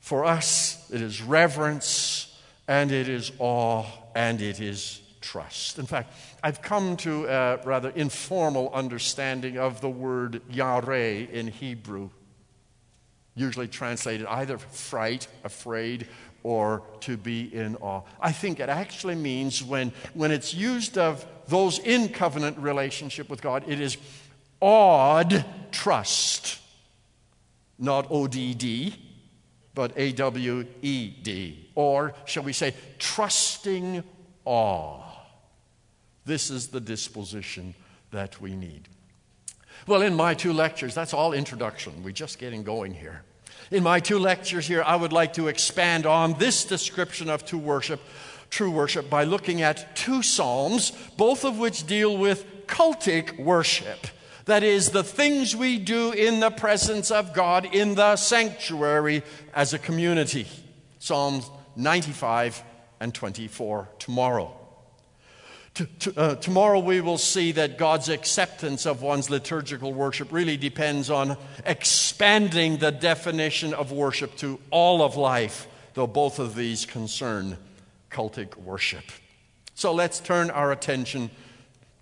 For 0.00 0.26
us, 0.26 0.86
it 0.92 1.00
is 1.00 1.22
reverence 1.22 2.38
and 2.68 2.92
it 2.92 3.08
is 3.08 3.32
awe 3.38 3.86
and 4.14 4.42
it 4.42 4.60
is 4.60 5.00
trust. 5.22 5.78
In 5.78 5.86
fact, 5.86 6.12
I've 6.42 6.60
come 6.60 6.98
to 6.98 7.24
a 7.24 7.56
rather 7.64 7.88
informal 7.88 8.70
understanding 8.74 9.56
of 9.56 9.80
the 9.80 9.88
word 9.88 10.42
yareh 10.52 11.30
in 11.30 11.48
Hebrew, 11.48 12.10
usually 13.34 13.66
translated 13.66 14.26
either 14.26 14.58
fright, 14.58 15.26
afraid, 15.42 16.06
or 16.42 16.82
to 17.00 17.16
be 17.16 17.52
in 17.54 17.76
awe. 17.76 18.02
I 18.20 18.30
think 18.30 18.60
it 18.60 18.68
actually 18.68 19.14
means 19.14 19.64
when, 19.64 19.90
when 20.12 20.30
it's 20.30 20.52
used 20.52 20.98
of 20.98 21.24
those 21.48 21.78
in 21.78 22.10
covenant 22.10 22.58
relationship 22.58 23.30
with 23.30 23.40
God, 23.40 23.64
it 23.66 23.80
is 23.80 23.96
awed 24.60 25.44
trust. 25.70 26.60
Not 27.78 28.06
O 28.10 28.26
D 28.26 28.54
D, 28.54 28.94
but 29.74 29.92
A 29.96 30.12
W 30.12 30.66
E 30.82 31.08
D. 31.22 31.68
Or, 31.74 32.14
shall 32.24 32.44
we 32.44 32.52
say, 32.52 32.74
trusting 32.98 34.04
awe. 34.44 35.02
This 36.24 36.50
is 36.50 36.68
the 36.68 36.80
disposition 36.80 37.74
that 38.12 38.40
we 38.40 38.54
need. 38.54 38.88
Well, 39.86 40.02
in 40.02 40.14
my 40.14 40.34
two 40.34 40.52
lectures, 40.52 40.94
that's 40.94 41.12
all 41.12 41.32
introduction. 41.32 42.02
We're 42.02 42.12
just 42.12 42.38
getting 42.38 42.62
going 42.62 42.94
here. 42.94 43.22
In 43.70 43.82
my 43.82 44.00
two 44.00 44.18
lectures 44.18 44.66
here, 44.66 44.82
I 44.82 44.96
would 44.96 45.12
like 45.12 45.34
to 45.34 45.48
expand 45.48 46.06
on 46.06 46.34
this 46.38 46.64
description 46.64 47.28
of 47.28 47.44
true 47.44 47.58
worship, 47.58 48.00
true 48.50 48.70
worship 48.70 49.10
by 49.10 49.24
looking 49.24 49.62
at 49.62 49.96
two 49.96 50.22
psalms, 50.22 50.92
both 51.16 51.44
of 51.44 51.58
which 51.58 51.86
deal 51.86 52.16
with 52.16 52.66
cultic 52.66 53.38
worship. 53.38 54.06
That 54.46 54.62
is, 54.62 54.90
the 54.90 55.04
things 55.04 55.56
we 55.56 55.78
do 55.78 56.12
in 56.12 56.40
the 56.40 56.50
presence 56.50 57.10
of 57.10 57.32
God 57.32 57.64
in 57.74 57.94
the 57.94 58.16
sanctuary 58.16 59.22
as 59.54 59.72
a 59.72 59.78
community. 59.78 60.46
Psalms 60.98 61.50
95 61.76 62.62
and 63.00 63.14
24 63.14 63.88
tomorrow. 63.98 64.54
To, 65.74 65.86
to, 65.86 66.20
uh, 66.20 66.34
tomorrow, 66.36 66.78
we 66.78 67.00
will 67.00 67.18
see 67.18 67.52
that 67.52 67.78
God's 67.78 68.08
acceptance 68.08 68.86
of 68.86 69.02
one's 69.02 69.28
liturgical 69.28 69.92
worship 69.92 70.30
really 70.30 70.56
depends 70.56 71.10
on 71.10 71.36
expanding 71.66 72.76
the 72.76 72.92
definition 72.92 73.74
of 73.74 73.90
worship 73.90 74.36
to 74.36 74.60
all 74.70 75.02
of 75.02 75.16
life, 75.16 75.66
though 75.94 76.06
both 76.06 76.38
of 76.38 76.54
these 76.54 76.86
concern 76.86 77.56
cultic 78.08 78.56
worship. 78.56 79.04
So 79.74 79.92
let's 79.92 80.20
turn 80.20 80.50
our 80.50 80.70
attention 80.70 81.30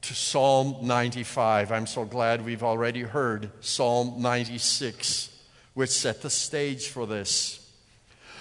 to 0.03 0.15
Psalm 0.15 0.77
95. 0.83 1.71
I'm 1.73 1.87
so 1.87 2.05
glad 2.05 2.45
we've 2.45 2.63
already 2.63 3.03
heard 3.03 3.51
Psalm 3.61 4.21
96, 4.21 5.31
which 5.75 5.91
set 5.91 6.23
the 6.23 6.31
stage 6.31 6.89
for 6.89 7.07
this. 7.07 7.59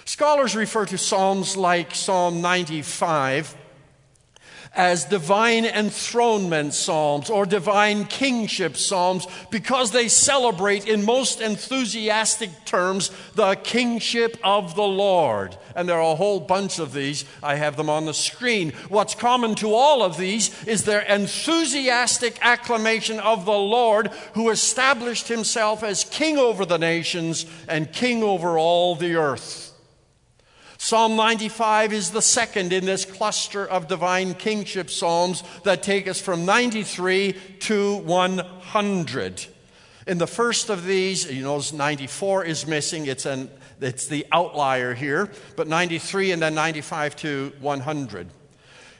Scholars 0.05 0.55
refer 0.55 0.85
to 0.87 0.97
Psalms 0.97 1.55
like 1.55 1.93
Psalm 1.93 2.41
95 2.41 3.55
as 4.73 5.03
divine 5.05 5.65
enthronement 5.65 6.73
psalms 6.73 7.29
or 7.29 7.45
divine 7.45 8.05
kingship 8.05 8.77
psalms 8.77 9.27
because 9.49 9.91
they 9.91 10.07
celebrate 10.07 10.87
in 10.87 11.03
most 11.03 11.41
enthusiastic 11.41 12.49
terms 12.63 13.11
the 13.35 13.55
kingship 13.55 14.37
of 14.43 14.75
the 14.75 14.83
Lord. 14.83 15.57
And 15.75 15.89
there 15.89 15.97
are 15.97 16.13
a 16.13 16.15
whole 16.15 16.39
bunch 16.39 16.79
of 16.79 16.93
these. 16.93 17.25
I 17.43 17.55
have 17.55 17.75
them 17.75 17.89
on 17.89 18.05
the 18.05 18.13
screen. 18.13 18.71
What's 18.87 19.13
common 19.15 19.55
to 19.55 19.73
all 19.73 20.03
of 20.03 20.17
these 20.17 20.63
is 20.63 20.85
their 20.85 21.01
enthusiastic 21.01 22.37
acclamation 22.41 23.19
of 23.19 23.45
the 23.45 23.51
Lord 23.51 24.07
who 24.35 24.49
established 24.49 25.27
himself 25.27 25.83
as 25.83 26.05
king 26.05 26.37
over 26.37 26.65
the 26.65 26.79
nations 26.79 27.45
and 27.67 27.91
king 27.91 28.23
over 28.23 28.57
all 28.57 28.95
the 28.95 29.15
earth. 29.15 29.70
Psalm 30.83 31.15
95 31.15 31.93
is 31.93 32.09
the 32.09 32.23
second 32.23 32.73
in 32.73 32.85
this 32.87 33.05
cluster 33.05 33.63
of 33.63 33.87
divine 33.87 34.33
kingship 34.33 34.89
psalms 34.89 35.43
that 35.61 35.83
take 35.83 36.07
us 36.07 36.19
from 36.19 36.43
93 36.43 37.33
to 37.59 37.97
100. 37.97 39.45
In 40.07 40.17
the 40.17 40.25
first 40.25 40.71
of 40.71 40.83
these, 40.83 41.31
you 41.31 41.43
notice 41.43 41.71
94 41.71 42.45
is 42.45 42.65
missing. 42.65 43.05
It's, 43.05 43.27
an, 43.27 43.51
it's 43.79 44.07
the 44.07 44.25
outlier 44.31 44.95
here, 44.95 45.29
but 45.55 45.67
93 45.67 46.31
and 46.31 46.41
then 46.41 46.55
95 46.55 47.15
to 47.17 47.53
100. 47.59 48.27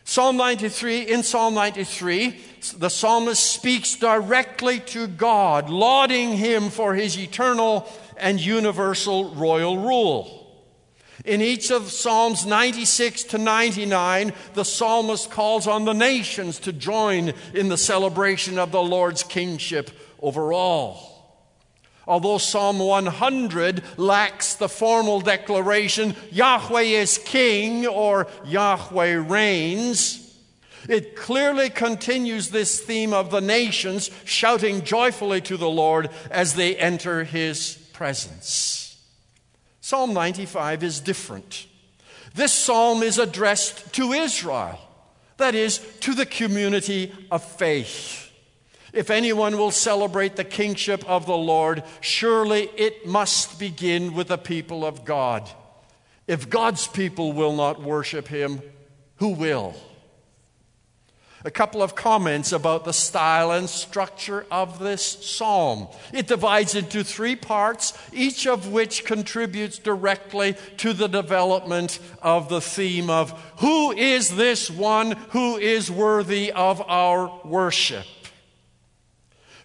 Psalm 0.04 0.38
93, 0.38 1.02
in 1.02 1.24
Psalm 1.24 1.56
93, 1.56 2.40
the 2.78 2.90
psalmist 2.90 3.44
speaks 3.44 3.96
directly 3.96 4.82
to 4.82 5.08
God, 5.08 5.72
lauding 5.72 6.38
him 6.38 6.70
for 6.70 6.94
his 6.94 7.18
eternal 7.18 7.92
and 8.18 8.40
universal 8.40 9.34
royal 9.34 9.80
rule. 9.80 10.41
In 11.26 11.42
each 11.42 11.72
of 11.72 11.92
Psalms 11.92 12.46
96 12.46 13.24
to 13.26 13.38
99, 13.38 14.34
the 14.54 14.66
psalmist 14.66 15.30
calls 15.30 15.68
on 15.68 15.86
the 15.86 15.94
nations 15.94 16.60
to 16.60 16.74
join 16.74 17.34
in 17.54 17.70
the 17.70 17.78
celebration 17.78 18.58
of 18.58 18.72
the 18.72 18.82
Lord's 18.82 19.24
kingship 19.24 19.92
over 20.20 20.52
all. 20.52 21.12
Although 22.08 22.40
Psalm 22.40 22.80
100 22.80 23.84
lacks 23.98 24.56
the 24.56 24.68
formal 24.68 25.22
declaration, 25.22 26.16
Yahweh 26.32 26.82
is 26.82 27.20
king 27.20 27.86
or 27.86 28.28
Yahweh 28.46 29.24
reigns, 29.28 30.36
it 30.90 31.16
clearly 31.16 31.70
continues 31.70 32.50
this 32.50 32.80
theme 32.80 33.14
of 33.14 33.30
the 33.30 33.42
nations 33.42 34.10
shouting 34.26 34.84
joyfully 34.84 35.40
to 35.42 35.58
the 35.58 35.70
Lord 35.70 36.10
as 36.32 36.56
they 36.56 36.76
enter 36.76 37.24
his 37.24 37.76
presence. 37.94 38.81
Psalm 39.82 40.14
95 40.14 40.84
is 40.84 41.00
different. 41.00 41.66
This 42.34 42.54
psalm 42.54 43.04
is 43.04 43.18
addressed 43.18 43.94
to 43.94 44.14
Israel, 44.14 44.80
that 45.38 45.56
is, 45.56 45.80
to 46.02 46.14
the 46.14 46.26
community 46.26 47.14
of 47.30 47.44
faith. 47.44 48.32
If 48.94 49.10
anyone 49.10 49.58
will 49.58 49.72
celebrate 49.72 50.36
the 50.36 50.44
kingship 50.44 51.04
of 51.10 51.26
the 51.26 51.38
Lord, 51.38 51.84
surely 52.00 52.70
it 52.78 53.08
must 53.08 53.60
begin 53.60 54.14
with 54.14 54.28
the 54.28 54.38
people 54.38 54.86
of 54.86 55.04
God. 55.04 55.50
If 56.28 56.50
God's 56.50 56.88
people 56.88 57.34
will 57.34 57.56
not 57.56 57.82
worship 57.82 58.28
him, 58.28 58.62
who 59.18 59.30
will? 59.30 59.76
A 61.44 61.52
couple 61.52 61.82
of 61.82 61.96
comments 61.96 62.52
about 62.52 62.86
the 62.86 62.94
style 62.94 63.52
and 63.52 63.70
structure 63.70 64.46
of 64.52 64.80
this 64.80 65.04
psalm. 65.04 65.88
It 66.14 66.28
divides 66.28 66.76
into 66.76 67.04
three 67.04 67.36
parts, 67.36 67.98
each 68.14 68.46
of 68.46 68.72
which 68.72 69.06
contributes 69.06 69.80
directly 69.80 70.56
to 70.78 70.94
the 70.94 71.08
development 71.08 72.00
of 72.22 72.50
the 72.50 72.62
theme 72.62 73.10
of 73.10 73.32
who 73.58 73.92
is 73.92 74.36
this 74.36 74.70
one 74.70 75.12
who 75.30 75.58
is 75.58 75.90
worthy 75.90 76.52
of 76.52 76.82
our 76.88 77.32
worship. 77.44 78.06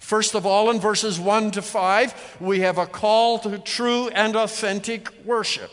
First 0.01 0.37
of 0.37 0.47
all, 0.47 0.71
in 0.71 0.79
verses 0.79 1.19
1 1.19 1.51
to 1.53 1.63
5, 1.63 2.37
we 2.41 2.61
have 2.61 2.79
a 2.79 2.87
call 2.87 3.41
to 3.41 3.59
true 3.59 4.09
and 4.11 4.37
authentic 4.37 5.11
worship. 5.25 5.73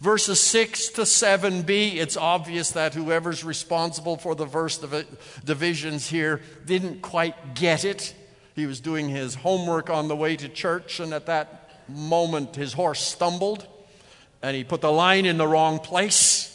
Verses 0.00 0.38
6 0.40 0.90
to 0.90 1.02
7b, 1.02 1.96
it's 1.96 2.16
obvious 2.16 2.70
that 2.70 2.94
whoever's 2.94 3.42
responsible 3.42 4.16
for 4.16 4.34
the 4.34 4.46
verse 4.46 4.78
divisions 5.44 6.08
here 6.08 6.40
didn't 6.64 7.02
quite 7.02 7.54
get 7.54 7.84
it. 7.84 8.14
He 8.54 8.66
was 8.66 8.80
doing 8.80 9.08
his 9.08 9.34
homework 9.34 9.90
on 9.90 10.08
the 10.08 10.16
way 10.16 10.36
to 10.36 10.48
church, 10.48 11.00
and 11.00 11.12
at 11.12 11.26
that 11.26 11.70
moment 11.88 12.54
his 12.54 12.74
horse 12.74 13.00
stumbled 13.00 13.66
and 14.42 14.56
he 14.56 14.64
put 14.64 14.80
the 14.80 14.92
line 14.92 15.26
in 15.26 15.36
the 15.36 15.46
wrong 15.46 15.78
place. 15.78 16.54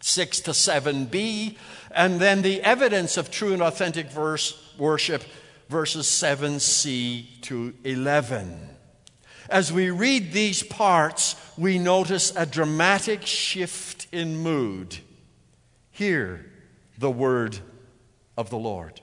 6 0.00 0.40
to 0.42 0.52
7b, 0.52 1.56
and 1.90 2.20
then 2.20 2.42
the 2.42 2.62
evidence 2.62 3.16
of 3.16 3.30
true 3.30 3.52
and 3.52 3.60
authentic 3.60 4.10
verse 4.10 4.74
worship, 4.78 5.24
verses 5.68 6.06
7c 6.06 7.40
to 7.42 7.74
11. 7.84 8.77
As 9.48 9.72
we 9.72 9.90
read 9.90 10.32
these 10.32 10.62
parts, 10.62 11.36
we 11.56 11.78
notice 11.78 12.32
a 12.36 12.44
dramatic 12.44 13.24
shift 13.24 14.06
in 14.12 14.36
mood. 14.36 14.98
Hear 15.90 16.44
the 16.98 17.10
word 17.10 17.58
of 18.36 18.50
the 18.50 18.58
Lord. 18.58 19.00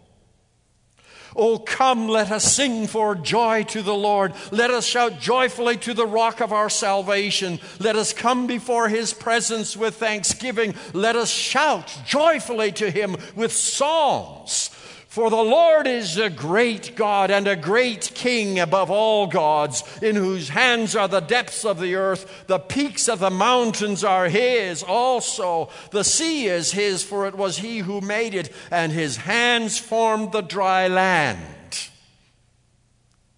Oh, 1.36 1.58
come, 1.58 2.08
let 2.08 2.32
us 2.32 2.56
sing 2.56 2.88
for 2.88 3.14
joy 3.14 3.64
to 3.66 3.82
the 3.82 3.94
Lord. 3.94 4.34
Let 4.52 4.72
us 4.72 4.86
shout 4.86 5.20
joyfully 5.20 5.76
to 5.78 5.94
the 5.94 6.08
rock 6.08 6.40
of 6.40 6.54
our 6.54 6.70
salvation. 6.70 7.60
Let 7.80 7.98
us 7.98 8.14
come 8.14 8.48
before 8.48 8.88
his 8.88 9.14
presence 9.14 9.76
with 9.76 9.96
thanksgiving. 9.96 10.76
Let 10.94 11.18
us 11.18 11.30
shout 11.30 11.94
joyfully 12.06 12.72
to 12.74 12.90
him 12.90 13.18
with 13.36 13.52
psalms. 13.52 14.70
For 15.16 15.30
the 15.30 15.38
Lord 15.38 15.88
is 15.88 16.18
a 16.18 16.30
great 16.30 16.98
God 16.98 17.32
and 17.32 17.48
a 17.48 17.56
great 17.56 18.12
King 18.14 18.60
above 18.60 18.92
all 18.92 19.28
gods, 19.28 19.82
in 20.02 20.18
whose 20.18 20.50
hands 20.50 20.94
are 20.94 21.08
the 21.08 21.22
depths 21.22 21.64
of 21.64 21.80
the 21.80 21.96
earth. 21.96 22.48
The 22.48 22.60
peaks 22.60 23.08
of 23.08 23.20
the 23.20 23.30
mountains 23.30 24.04
are 24.04 24.28
His 24.28 24.84
also. 24.84 25.70
The 25.92 26.04
sea 26.04 26.48
is 26.48 26.74
His, 26.74 27.02
for 27.02 27.28
it 27.28 27.36
was 27.36 27.60
He 27.60 27.78
who 27.78 28.02
made 28.02 28.36
it, 28.36 28.54
and 28.70 28.92
His 28.92 29.16
hands 29.16 29.80
formed 29.80 30.34
the 30.34 30.42
dry 30.42 30.90
land. 30.90 31.88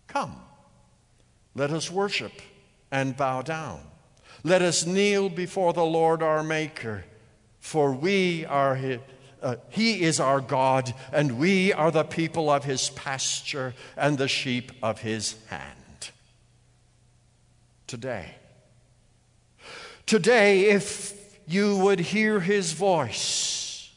Come, 0.07 0.35
let 1.53 1.69
us 1.69 1.91
worship 1.91 2.33
and 2.89 3.15
bow 3.15 3.43
down. 3.43 3.81
Let 4.43 4.63
us 4.63 4.87
kneel 4.87 5.29
before 5.29 5.73
the 5.73 5.85
Lord 5.85 6.23
our 6.23 6.41
Maker, 6.41 7.05
for 7.59 7.91
we 7.91 8.47
are 8.47 8.73
His 8.73 8.99
uh, 9.41 9.55
he 9.69 10.03
is 10.03 10.19
our 10.19 10.41
God, 10.41 10.93
and 11.11 11.39
we 11.39 11.73
are 11.73 11.91
the 11.91 12.03
people 12.03 12.49
of 12.49 12.63
his 12.63 12.89
pasture 12.91 13.73
and 13.95 14.17
the 14.17 14.27
sheep 14.27 14.71
of 14.81 15.01
his 15.01 15.35
hand. 15.47 16.11
Today, 17.85 18.35
today, 20.05 20.65
if 20.65 21.39
you 21.47 21.77
would 21.77 21.99
hear 21.99 22.39
his 22.39 22.73
voice, 22.73 23.93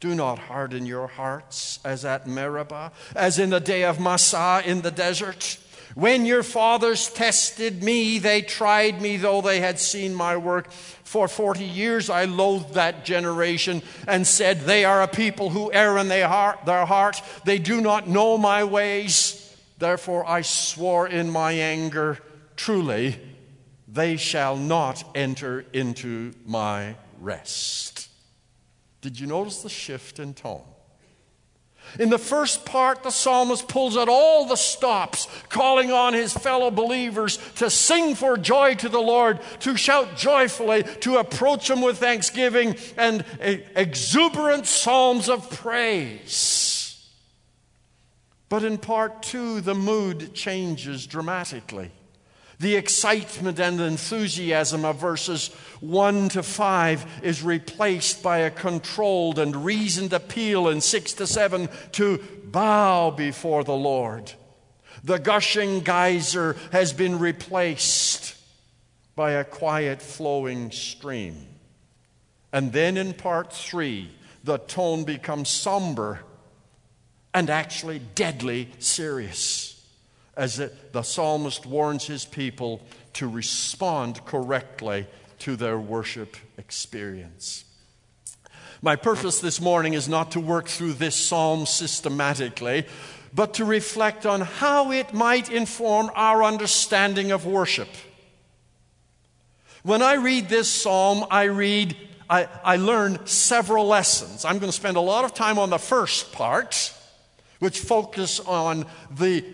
do 0.00 0.14
not 0.14 0.38
harden 0.38 0.84
your 0.84 1.06
hearts 1.06 1.80
as 1.82 2.04
at 2.04 2.26
Meribah, 2.26 2.92
as 3.16 3.38
in 3.38 3.48
the 3.50 3.60
day 3.60 3.84
of 3.84 3.98
Massah 3.98 4.62
in 4.66 4.82
the 4.82 4.90
desert. 4.90 5.58
When 5.94 6.26
your 6.26 6.42
fathers 6.42 7.08
tested 7.08 7.82
me, 7.82 8.18
they 8.18 8.42
tried 8.42 9.00
me, 9.00 9.16
though 9.16 9.40
they 9.40 9.60
had 9.60 9.78
seen 9.78 10.14
my 10.14 10.36
work. 10.36 10.70
For 10.70 11.28
40 11.28 11.64
years 11.64 12.10
I 12.10 12.24
loathed 12.24 12.74
that 12.74 13.04
generation 13.04 13.82
and 14.08 14.26
said, 14.26 14.60
They 14.60 14.84
are 14.84 15.02
a 15.02 15.08
people 15.08 15.50
who 15.50 15.72
err 15.72 15.98
in 15.98 16.08
their 16.08 16.28
heart. 16.28 17.22
They 17.44 17.58
do 17.58 17.80
not 17.80 18.08
know 18.08 18.36
my 18.36 18.64
ways. 18.64 19.40
Therefore 19.78 20.26
I 20.26 20.40
swore 20.40 21.06
in 21.06 21.30
my 21.30 21.52
anger, 21.52 22.18
Truly, 22.56 23.20
they 23.86 24.16
shall 24.16 24.56
not 24.56 25.04
enter 25.14 25.64
into 25.72 26.32
my 26.44 26.96
rest. 27.20 28.08
Did 29.00 29.20
you 29.20 29.26
notice 29.26 29.62
the 29.62 29.68
shift 29.68 30.18
in 30.18 30.34
tone? 30.34 30.62
In 31.98 32.10
the 32.10 32.18
first 32.18 32.64
part, 32.64 33.02
the 33.02 33.10
psalmist 33.10 33.68
pulls 33.68 33.96
out 33.96 34.08
all 34.08 34.46
the 34.46 34.56
stops, 34.56 35.28
calling 35.48 35.92
on 35.92 36.12
his 36.12 36.32
fellow 36.32 36.70
believers 36.70 37.38
to 37.56 37.70
sing 37.70 38.14
for 38.14 38.36
joy 38.36 38.74
to 38.76 38.88
the 38.88 39.00
Lord, 39.00 39.40
to 39.60 39.76
shout 39.76 40.16
joyfully, 40.16 40.82
to 41.00 41.18
approach 41.18 41.70
him 41.70 41.82
with 41.82 41.98
thanksgiving 41.98 42.76
and 42.96 43.24
exuberant 43.40 44.66
psalms 44.66 45.28
of 45.28 45.50
praise. 45.50 47.10
But 48.48 48.64
in 48.64 48.78
part 48.78 49.22
two, 49.22 49.60
the 49.60 49.74
mood 49.74 50.34
changes 50.34 51.06
dramatically. 51.06 51.90
The 52.60 52.76
excitement 52.76 53.58
and 53.58 53.80
enthusiasm 53.80 54.84
of 54.84 55.00
verses 55.00 55.48
1 55.80 56.30
to 56.30 56.42
5 56.42 57.22
is 57.22 57.42
replaced 57.42 58.22
by 58.22 58.38
a 58.38 58.50
controlled 58.50 59.38
and 59.38 59.64
reasoned 59.64 60.12
appeal 60.12 60.68
in 60.68 60.80
6 60.80 61.12
to 61.14 61.26
7 61.26 61.68
to 61.92 62.18
bow 62.44 63.10
before 63.10 63.64
the 63.64 63.74
Lord. 63.74 64.32
The 65.02 65.18
gushing 65.18 65.80
geyser 65.80 66.56
has 66.72 66.92
been 66.92 67.18
replaced 67.18 68.36
by 69.16 69.32
a 69.32 69.44
quiet 69.44 70.00
flowing 70.00 70.70
stream. 70.70 71.46
And 72.52 72.72
then 72.72 72.96
in 72.96 73.14
part 73.14 73.52
3, 73.52 74.10
the 74.44 74.58
tone 74.58 75.04
becomes 75.04 75.48
somber 75.48 76.20
and 77.32 77.50
actually 77.50 77.98
deadly 77.98 78.70
serious 78.78 79.73
as 80.36 80.58
it, 80.58 80.92
the 80.92 81.02
psalmist 81.02 81.66
warns 81.66 82.06
his 82.06 82.24
people 82.24 82.82
to 83.14 83.28
respond 83.28 84.24
correctly 84.24 85.06
to 85.40 85.56
their 85.56 85.78
worship 85.78 86.36
experience. 86.58 87.64
My 88.82 88.96
purpose 88.96 89.40
this 89.40 89.60
morning 89.60 89.94
is 89.94 90.08
not 90.08 90.32
to 90.32 90.40
work 90.40 90.68
through 90.68 90.94
this 90.94 91.16
psalm 91.16 91.64
systematically, 91.64 92.86
but 93.32 93.54
to 93.54 93.64
reflect 93.64 94.26
on 94.26 94.42
how 94.42 94.92
it 94.92 95.14
might 95.14 95.50
inform 95.50 96.10
our 96.14 96.42
understanding 96.42 97.32
of 97.32 97.46
worship. 97.46 97.88
When 99.82 100.02
I 100.02 100.14
read 100.14 100.48
this 100.48 100.70
psalm, 100.70 101.24
I 101.30 101.44
read, 101.44 101.96
I, 102.28 102.48
I 102.62 102.76
learn 102.76 103.26
several 103.26 103.86
lessons. 103.86 104.44
I'm 104.44 104.58
going 104.58 104.70
to 104.70 104.76
spend 104.76 104.96
a 104.96 105.00
lot 105.00 105.24
of 105.24 105.34
time 105.34 105.58
on 105.58 105.70
the 105.70 105.78
first 105.78 106.32
part, 106.32 106.92
which 107.58 107.80
focus 107.80 108.40
on 108.40 108.86
the 109.10 109.44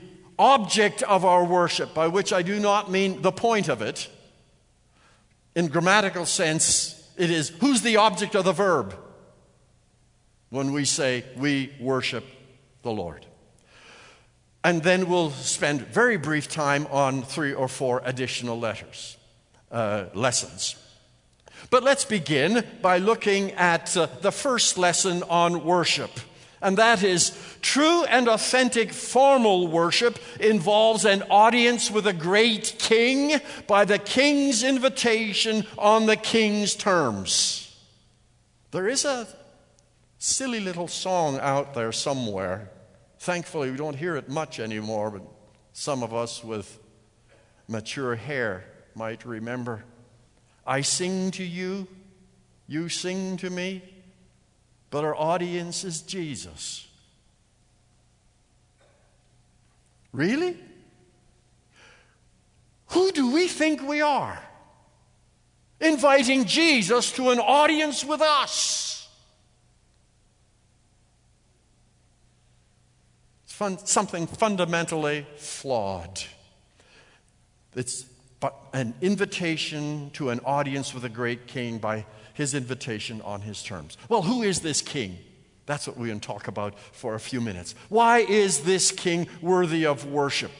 object 0.41 1.03
of 1.03 1.25
our 1.25 1.45
worship, 1.45 1.93
by 1.93 2.09
which 2.09 2.33
I 2.33 2.41
do 2.41 2.59
not 2.59 2.91
mean 2.91 3.21
the 3.21 3.31
point 3.31 3.69
of 3.69 3.83
it. 3.83 4.09
In 5.55 5.69
grammatical 5.69 6.25
sense, 6.25 7.09
it 7.19 7.31
is 7.31 7.51
who's 7.51 7.83
the 7.83 7.99
object 7.99 8.35
of 8.35 8.47
the 8.47 8.53
verb 8.53 8.97
when 10.49 10.73
we 10.73 10.87
say 10.87 11.25
we 11.37 11.73
worship 11.79 12.25
the 12.83 12.91
Lord. 12.91 13.27
And 14.65 14.83
then 14.83 15.09
we'll 15.09 15.31
spend 15.31 15.83
very 15.83 16.17
brief 16.17 16.49
time 16.49 16.87
on 16.91 17.23
three 17.23 17.53
or 17.53 17.69
four 17.69 18.01
additional 18.05 18.59
letters, 18.59 19.19
uh, 19.71 20.07
lessons. 20.15 20.77
But 21.69 21.83
let's 21.83 22.07
begin 22.07 22.67
by 22.81 22.97
looking 22.97 23.53
at 23.53 23.95
uh, 23.95 24.07
the 24.23 24.33
first 24.33 24.79
lesson 24.79 25.23
on 25.25 25.65
worship 25.65 26.11
and 26.63 26.77
that 26.77 27.03
is 27.03 27.37
true 27.63 28.05
and 28.05 28.29
authentic 28.29 28.93
formal 28.93 29.67
worship 29.67 30.19
involves 30.39 31.05
an 31.05 31.23
audience 31.31 31.91
with 31.91 32.07
a 32.07 32.13
great 32.13 32.77
king 32.79 33.41
by 33.67 33.85
the 33.85 33.99
king's 33.99 34.63
invitation 34.63 35.67
on 35.79 36.07
the 36.07 36.17
king's 36.17 36.75
terms. 36.75 37.75
There 38.73 38.89
is 38.89 39.05
a 39.05 39.27
silly 40.19 40.61
little 40.61 40.89
song 40.89 41.39
out 41.41 41.75
there 41.75 41.93
somewhere. 41.93 42.71
Thankfully, 43.19 43.71
we 43.71 43.77
don't 43.77 43.97
hear 43.97 44.17
it 44.17 44.29
much 44.29 44.61
anymore, 44.61 45.11
but 45.11 45.23
some 45.73 46.03
of 46.03 46.13
us 46.13 46.45
with 46.45 46.79
mature 47.69 48.17
hair 48.17 48.65
might 48.95 49.25
remember. 49.25 49.85
I 50.67 50.83
sing 50.83 51.31
to 51.33 51.43
you, 51.43 51.89
you 52.67 52.89
sing 52.89 53.37
to 53.39 53.51
me 53.51 53.83
but 54.91 55.05
our 55.05 55.15
audience 55.15 55.85
is 55.85 56.03
Jesus. 56.03 56.89
Really? 60.13 60.57
Who 62.89 63.13
do 63.13 63.33
we 63.33 63.47
think 63.47 63.83
we 63.83 64.01
are? 64.01 64.39
Inviting 65.81 66.45
Jesus 66.45 67.13
to 67.13 67.31
an 67.31 67.39
audience 67.39 68.05
with 68.05 68.21
us. 68.21 69.09
It's 73.45 73.53
fun, 73.53 73.79
something 73.79 74.27
fundamentally 74.27 75.27
flawed. 75.37 76.21
It's 77.77 78.05
an 78.73 78.95
invitation 79.01 80.11
to 80.15 80.31
an 80.31 80.41
audience 80.41 80.93
with 80.93 81.05
a 81.05 81.09
great 81.09 81.47
king 81.47 81.79
by 81.79 82.05
his 82.41 82.55
invitation 82.55 83.21
on 83.21 83.43
his 83.43 83.63
terms. 83.63 83.99
Well, 84.09 84.23
who 84.23 84.43
is 84.43 84.61
this 84.61 84.81
king? 84.81 85.19
That's 85.67 85.87
what 85.87 85.99
we're 85.99 86.07
going 86.07 86.21
to 86.21 86.27
talk 86.27 86.49
about 86.49 86.79
for 86.79 87.15
a 87.15 87.21
few 87.21 87.39
minutes. 87.39 87.75
Why 87.91 88.21
is 88.21 88.61
this 88.61 88.91
king 88.91 89.29
worthy 89.43 89.85
of 89.85 90.07
worship? 90.07 90.51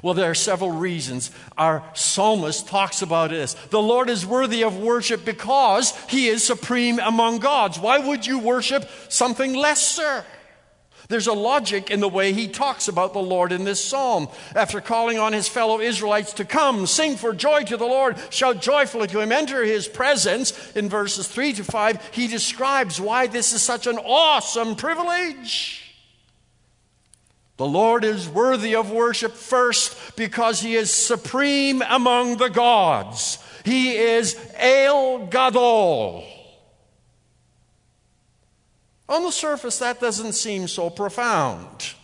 Well, 0.00 0.14
there 0.14 0.30
are 0.30 0.34
several 0.34 0.70
reasons. 0.70 1.32
Our 1.58 1.82
psalmist 1.94 2.68
talks 2.68 3.02
about 3.02 3.30
this. 3.30 3.54
The 3.54 3.82
Lord 3.82 4.08
is 4.08 4.24
worthy 4.24 4.62
of 4.62 4.78
worship 4.78 5.24
because 5.24 5.92
he 6.08 6.28
is 6.28 6.44
supreme 6.44 7.00
among 7.00 7.40
gods. 7.40 7.80
Why 7.80 7.98
would 7.98 8.24
you 8.24 8.38
worship 8.38 8.88
something 9.08 9.54
lesser? 9.54 10.24
There's 11.08 11.26
a 11.26 11.32
logic 11.32 11.90
in 11.90 12.00
the 12.00 12.08
way 12.08 12.32
he 12.32 12.48
talks 12.48 12.88
about 12.88 13.12
the 13.12 13.20
Lord 13.20 13.52
in 13.52 13.64
this 13.64 13.84
psalm. 13.84 14.28
After 14.54 14.80
calling 14.80 15.18
on 15.18 15.32
his 15.32 15.48
fellow 15.48 15.80
Israelites 15.80 16.32
to 16.34 16.44
come, 16.44 16.86
sing 16.86 17.16
for 17.16 17.32
joy 17.32 17.64
to 17.64 17.76
the 17.76 17.86
Lord, 17.86 18.16
shout 18.30 18.60
joyfully 18.60 19.06
to 19.08 19.20
him, 19.20 19.30
enter 19.30 19.64
his 19.64 19.86
presence, 19.86 20.74
in 20.74 20.88
verses 20.88 21.28
3 21.28 21.52
to 21.54 21.64
5, 21.64 22.10
he 22.12 22.26
describes 22.26 23.00
why 23.00 23.26
this 23.26 23.52
is 23.52 23.62
such 23.62 23.86
an 23.86 23.98
awesome 23.98 24.74
privilege. 24.74 25.82
The 27.56 27.66
Lord 27.66 28.04
is 28.04 28.28
worthy 28.28 28.74
of 28.74 28.90
worship 28.90 29.32
first 29.32 30.16
because 30.16 30.60
he 30.60 30.74
is 30.74 30.92
supreme 30.92 31.82
among 31.88 32.36
the 32.36 32.50
gods. 32.50 33.38
He 33.64 33.96
is 33.96 34.36
El 34.56 35.26
Gadol. 35.26 36.24
On 39.08 39.22
the 39.22 39.30
surface, 39.30 39.78
that 39.78 40.00
doesn't 40.00 40.32
seem 40.32 40.66
so 40.66 40.90
profound. 40.90 41.94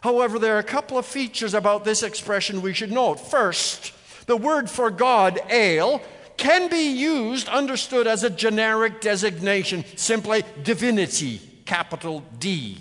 However, 0.00 0.38
there 0.38 0.56
are 0.56 0.60
a 0.60 0.64
couple 0.64 0.98
of 0.98 1.06
features 1.06 1.54
about 1.54 1.84
this 1.84 2.02
expression 2.02 2.60
we 2.60 2.74
should 2.74 2.90
note. 2.90 3.20
First, 3.20 3.92
the 4.26 4.36
word 4.36 4.68
for 4.68 4.90
God, 4.90 5.38
El, 5.48 6.02
can 6.36 6.68
be 6.68 6.90
used, 6.90 7.48
understood 7.48 8.08
as 8.08 8.24
a 8.24 8.30
generic 8.30 9.00
designation, 9.00 9.84
simply 9.96 10.42
divinity, 10.64 11.40
capital 11.64 12.24
D. 12.40 12.78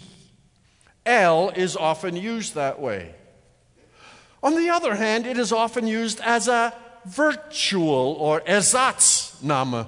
El 1.06 1.50
is 1.50 1.76
often 1.78 2.16
used 2.16 2.56
that 2.56 2.80
way. 2.80 3.14
On 4.42 4.56
the 4.56 4.70
other 4.70 4.96
hand, 4.96 5.28
it 5.28 5.38
is 5.38 5.52
often 5.52 5.86
used 5.86 6.20
as 6.22 6.48
a 6.48 6.74
virtual 7.06 8.16
or 8.20 8.42
Ersatzname 8.42 9.88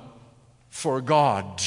for 0.69 1.01
God. 1.01 1.62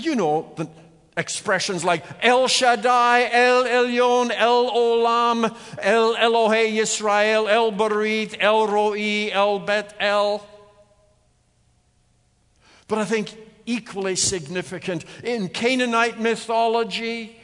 You 0.00 0.16
know 0.16 0.52
the 0.56 0.68
expressions 1.16 1.84
like 1.84 2.04
El 2.22 2.48
Shaddai, 2.48 3.28
El 3.30 3.64
Elyon, 3.64 4.30
El 4.34 4.70
Olam, 4.70 5.56
El 5.78 6.14
Elohe 6.16 6.72
Yisrael, 6.72 7.48
El 7.48 7.72
Barit, 7.72 8.36
El 8.40 8.66
Roi, 8.66 9.30
El 9.32 9.60
Bet 9.60 9.94
El. 10.00 10.46
But 12.88 12.98
I 12.98 13.04
think 13.04 13.36
equally 13.66 14.16
significant 14.16 15.04
in 15.22 15.48
Canaanite 15.48 16.20
mythology, 16.20 17.36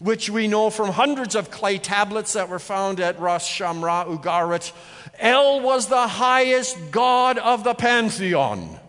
which 0.00 0.28
we 0.28 0.48
know 0.48 0.70
from 0.70 0.90
hundreds 0.90 1.36
of 1.36 1.50
clay 1.50 1.78
tablets 1.78 2.32
that 2.32 2.48
were 2.48 2.58
found 2.58 2.98
at 2.98 3.20
Ras 3.20 3.48
Shamra 3.48 4.06
Ugarit, 4.06 4.72
El 5.18 5.60
was 5.60 5.86
the 5.86 6.08
highest 6.08 6.76
god 6.90 7.38
of 7.38 7.62
the 7.62 7.74
pantheon. 7.74 8.80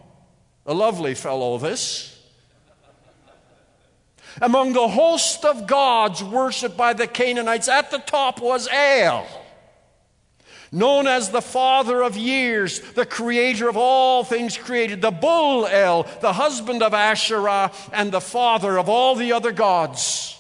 A 0.66 0.74
lovely 0.74 1.14
fellow, 1.14 1.60
this. 1.60 2.15
Among 4.42 4.74
the 4.74 4.88
host 4.88 5.46
of 5.46 5.66
gods 5.66 6.24
worshipped 6.24 6.76
by 6.76 6.94
the 6.94 7.08
Canaanites, 7.08 7.70
at 7.70 7.92
the 7.92 8.00
top 8.00 8.42
was 8.42 8.68
El, 8.70 9.26
known 10.72 11.08
as 11.08 11.30
the 11.30 11.42
father 11.42 12.02
of 12.02 12.18
years, 12.18 12.82
the 12.82 13.06
creator 13.06 13.70
of 13.70 13.78
all 13.78 14.24
things 14.26 14.58
created, 14.58 15.02
the 15.02 15.12
bull 15.12 15.66
El, 15.66 16.04
the 16.20 16.34
husband 16.34 16.84
of 16.84 16.94
Asherah, 16.94 17.72
and 17.94 18.12
the 18.12 18.20
father 18.20 18.78
of 18.78 18.90
all 18.90 19.16
the 19.16 19.32
other 19.32 19.54
gods. 19.54 20.38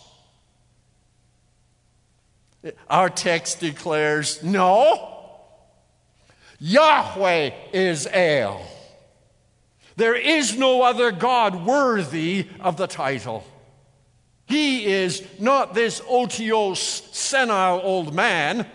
Our 2.89 3.09
text 3.09 3.59
declares 3.59 4.43
no, 4.43 5.13
Yahweh 6.59 7.51
is 7.71 8.07
El. 8.11 8.61
There 9.95 10.15
is 10.15 10.57
no 10.57 10.81
other 10.81 11.11
God 11.11 11.65
worthy 11.65 12.47
of 12.59 12.75
the 12.75 12.87
title. 12.87 13.45
He 14.45 14.85
is 14.85 15.23
not 15.39 15.73
this 15.73 16.01
otiose, 16.01 17.13
senile 17.13 17.81
old 17.83 18.13
man 18.13 18.67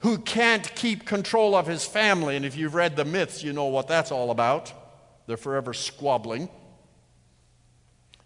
who 0.00 0.18
can't 0.18 0.74
keep 0.74 1.06
control 1.06 1.54
of 1.54 1.66
his 1.66 1.84
family. 1.84 2.36
And 2.36 2.44
if 2.44 2.56
you've 2.56 2.74
read 2.74 2.96
the 2.96 3.04
myths, 3.04 3.42
you 3.42 3.52
know 3.52 3.66
what 3.66 3.88
that's 3.88 4.12
all 4.12 4.30
about. 4.30 4.72
They're 5.26 5.36
forever 5.36 5.72
squabbling. 5.72 6.48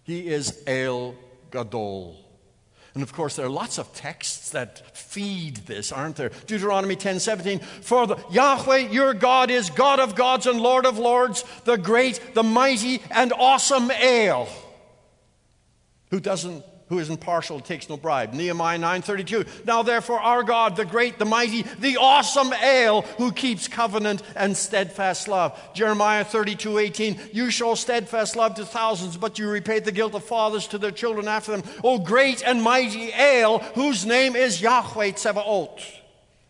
He 0.03 0.29
is 0.29 0.63
El 0.67 1.15
Gadol. 1.51 2.17
And 2.95 3.03
of 3.03 3.13
course, 3.13 3.37
there 3.37 3.45
are 3.45 3.51
lots 3.51 3.77
of 3.77 3.93
texts 3.93 4.51
that 4.51 4.97
feed 4.97 5.57
this, 5.67 5.93
aren't 5.93 6.17
there? 6.17 6.31
Deuteronomy 6.47 6.97
10 6.97 7.21
17. 7.21 7.59
For 7.59 8.07
the, 8.07 8.17
Yahweh 8.31 8.89
your 8.89 9.13
God 9.13 9.51
is 9.51 9.69
God 9.69 10.01
of 10.01 10.15
gods 10.15 10.47
and 10.47 10.59
Lord 10.59 10.87
of 10.87 10.99
lords, 10.99 11.45
the 11.65 11.77
great, 11.77 12.21
the 12.33 12.43
mighty, 12.43 13.03
and 13.11 13.35
awesome 13.35 13.91
Ale. 13.91 14.49
Who 16.17 16.21
doesn't 16.21 16.65
who 16.89 16.99
is 16.99 17.11
impartial 17.11 17.61
takes 17.61 17.91
no 17.91 17.99
bribe. 17.99 18.33
Nehemiah 18.33 18.79
9:32. 18.79 19.67
Now 19.67 19.83
therefore 19.83 20.19
our 20.19 20.43
God, 20.43 20.77
the 20.77 20.87
great, 20.87 21.19
the 21.19 21.27
mighty, 21.27 21.61
the 21.79 21.99
awesome 21.99 22.55
Ale, 22.55 23.03
who 23.19 23.33
keeps 23.33 23.69
covenant 23.69 24.23
and 24.35 24.57
steadfast 24.57 25.29
love. 25.29 25.61
Jeremiah 25.75 26.25
32:18. 26.25 27.21
You 27.35 27.51
show 27.51 27.75
steadfast 27.75 28.35
love 28.35 28.55
to 28.55 28.65
thousands, 28.65 29.19
but 29.19 29.39
you 29.39 29.51
repay 29.51 29.81
the 29.81 29.93
guilt 29.93 30.15
of 30.15 30.25
fathers 30.25 30.67
to 30.69 30.79
their 30.79 30.91
children 30.91 31.29
after 31.29 31.53
them. 31.53 31.65
O 31.85 31.99
great 31.99 32.43
and 32.43 32.63
mighty 32.63 33.13
Ale, 33.13 33.59
whose 33.75 34.07
name 34.07 34.35
is 34.35 34.63
Yahweh 34.63 35.11
Tsevaot. 35.11 35.83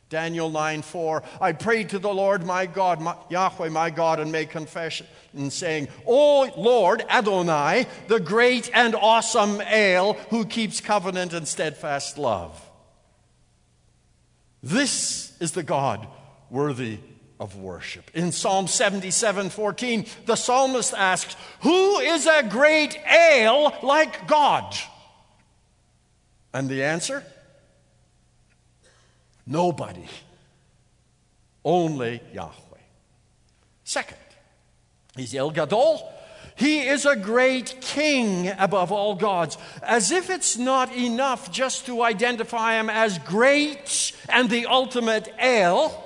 Daniel 0.09 0.49
9 0.49 0.83
4. 0.83 1.23
I 1.41 1.53
prayed 1.53 1.89
to 1.89 1.99
the 1.99 2.15
Lord 2.15 2.47
my 2.47 2.67
God, 2.67 3.01
my, 3.01 3.17
Yahweh 3.29 3.71
my 3.71 3.91
God, 3.91 4.21
and 4.21 4.31
made 4.31 4.51
confession, 4.51 5.09
and 5.37 5.53
saying, 5.53 5.89
O 6.07 6.51
Lord 6.57 7.05
Adonai, 7.09 7.87
the 8.09 8.21
great 8.21 8.71
and 8.75 8.95
awesome 8.95 9.61
El, 9.61 10.15
who 10.31 10.45
keeps 10.45 10.81
covenant 10.81 11.33
and 11.33 11.47
steadfast 11.47 12.19
love. 12.19 12.61
This 14.63 15.33
is 15.41 15.53
the 15.53 15.63
God 15.63 16.07
worthy 16.51 16.99
of 17.39 17.57
worship. 17.57 18.11
In 18.15 18.33
Psalm 18.33 18.67
77 18.67 19.51
14, 19.51 20.07
the 20.25 20.37
psalmist 20.37 20.95
asks, 20.95 21.37
Who 21.61 21.99
is 21.99 22.27
a 22.27 22.43
great 22.49 22.99
El 23.07 23.77
like 23.83 24.27
God? 24.27 24.75
And 26.53 26.69
the 26.69 26.85
answer? 26.85 27.23
Nobody. 29.47 30.07
Only 31.65 32.23
Yahweh. 32.33 32.53
Second, 33.85 34.19
he's 35.17 35.35
El 35.35 35.51
Gadol. 35.51 36.13
He 36.57 36.81
is 36.89 37.05
a 37.05 37.17
great 37.17 37.81
king 37.83 38.49
above 38.59 38.91
all 38.91 39.15
gods. 39.15 39.59
As 39.83 40.11
if 40.11 40.31
it's 40.31 40.57
not 40.57 40.95
enough 40.97 41.53
just 41.53 41.87
to 41.87 42.03
identify 42.03 42.81
him 42.81 42.89
as 42.89 43.19
great 43.19 44.13
and 44.31 44.49
the 44.49 44.67
ultimate 44.67 45.33
El. 45.39 46.03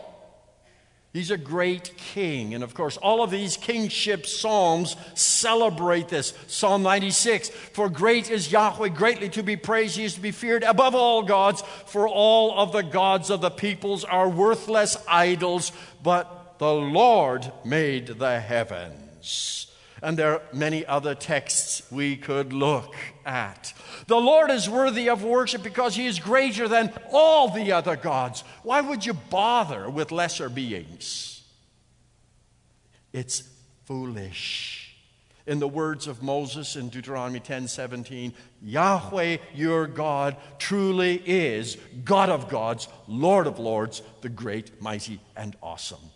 He's 1.12 1.30
a 1.30 1.36
great 1.36 1.96
king. 1.96 2.54
And 2.54 2.64
of 2.64 2.74
course, 2.74 2.96
all 2.96 3.22
of 3.22 3.30
these 3.30 3.56
kingship 3.56 4.26
psalms 4.26 4.96
celebrate 5.14 6.08
this. 6.08 6.34
Psalm 6.48 6.82
96 6.82 7.50
For 7.50 7.88
great 7.88 8.28
is 8.28 8.50
Yahweh, 8.50 8.88
greatly 8.88 9.28
to 9.30 9.42
be 9.42 9.56
praised. 9.56 9.96
He 9.96 10.04
is 10.04 10.14
to 10.14 10.20
be 10.20 10.30
feared 10.32 10.64
above 10.64 10.96
all 10.96 11.22
gods, 11.22 11.62
for 11.86 12.08
all 12.08 12.58
of 12.58 12.72
the 12.72 12.82
gods 12.82 13.30
of 13.30 13.40
the 13.40 13.50
peoples 13.50 14.04
are 14.04 14.28
worthless 14.28 14.96
idols, 15.08 15.72
but 16.02 16.39
the 16.60 16.74
Lord 16.74 17.50
made 17.64 18.06
the 18.06 18.38
heavens. 18.38 19.66
And 20.02 20.18
there 20.18 20.34
are 20.34 20.42
many 20.52 20.84
other 20.84 21.14
texts 21.14 21.90
we 21.90 22.18
could 22.18 22.52
look 22.52 22.94
at. 23.24 23.72
The 24.08 24.20
Lord 24.20 24.50
is 24.50 24.68
worthy 24.68 25.08
of 25.08 25.24
worship 25.24 25.62
because 25.62 25.96
he 25.96 26.06
is 26.06 26.18
greater 26.18 26.68
than 26.68 26.92
all 27.12 27.48
the 27.48 27.72
other 27.72 27.96
gods. 27.96 28.44
Why 28.62 28.82
would 28.82 29.06
you 29.06 29.14
bother 29.14 29.88
with 29.88 30.12
lesser 30.12 30.50
beings? 30.50 31.42
It's 33.14 33.42
foolish. 33.86 34.94
In 35.46 35.60
the 35.60 35.68
words 35.68 36.06
of 36.06 36.22
Moses 36.22 36.76
in 36.76 36.90
Deuteronomy 36.90 37.40
10 37.40 37.68
17, 37.68 38.34
Yahweh 38.60 39.38
your 39.54 39.86
God 39.86 40.36
truly 40.58 41.22
is 41.24 41.78
God 42.04 42.28
of 42.28 42.50
gods, 42.50 42.86
Lord 43.08 43.46
of 43.46 43.58
lords, 43.58 44.02
the 44.20 44.28
great, 44.28 44.82
mighty, 44.82 45.20
and 45.34 45.56
awesome. 45.62 46.10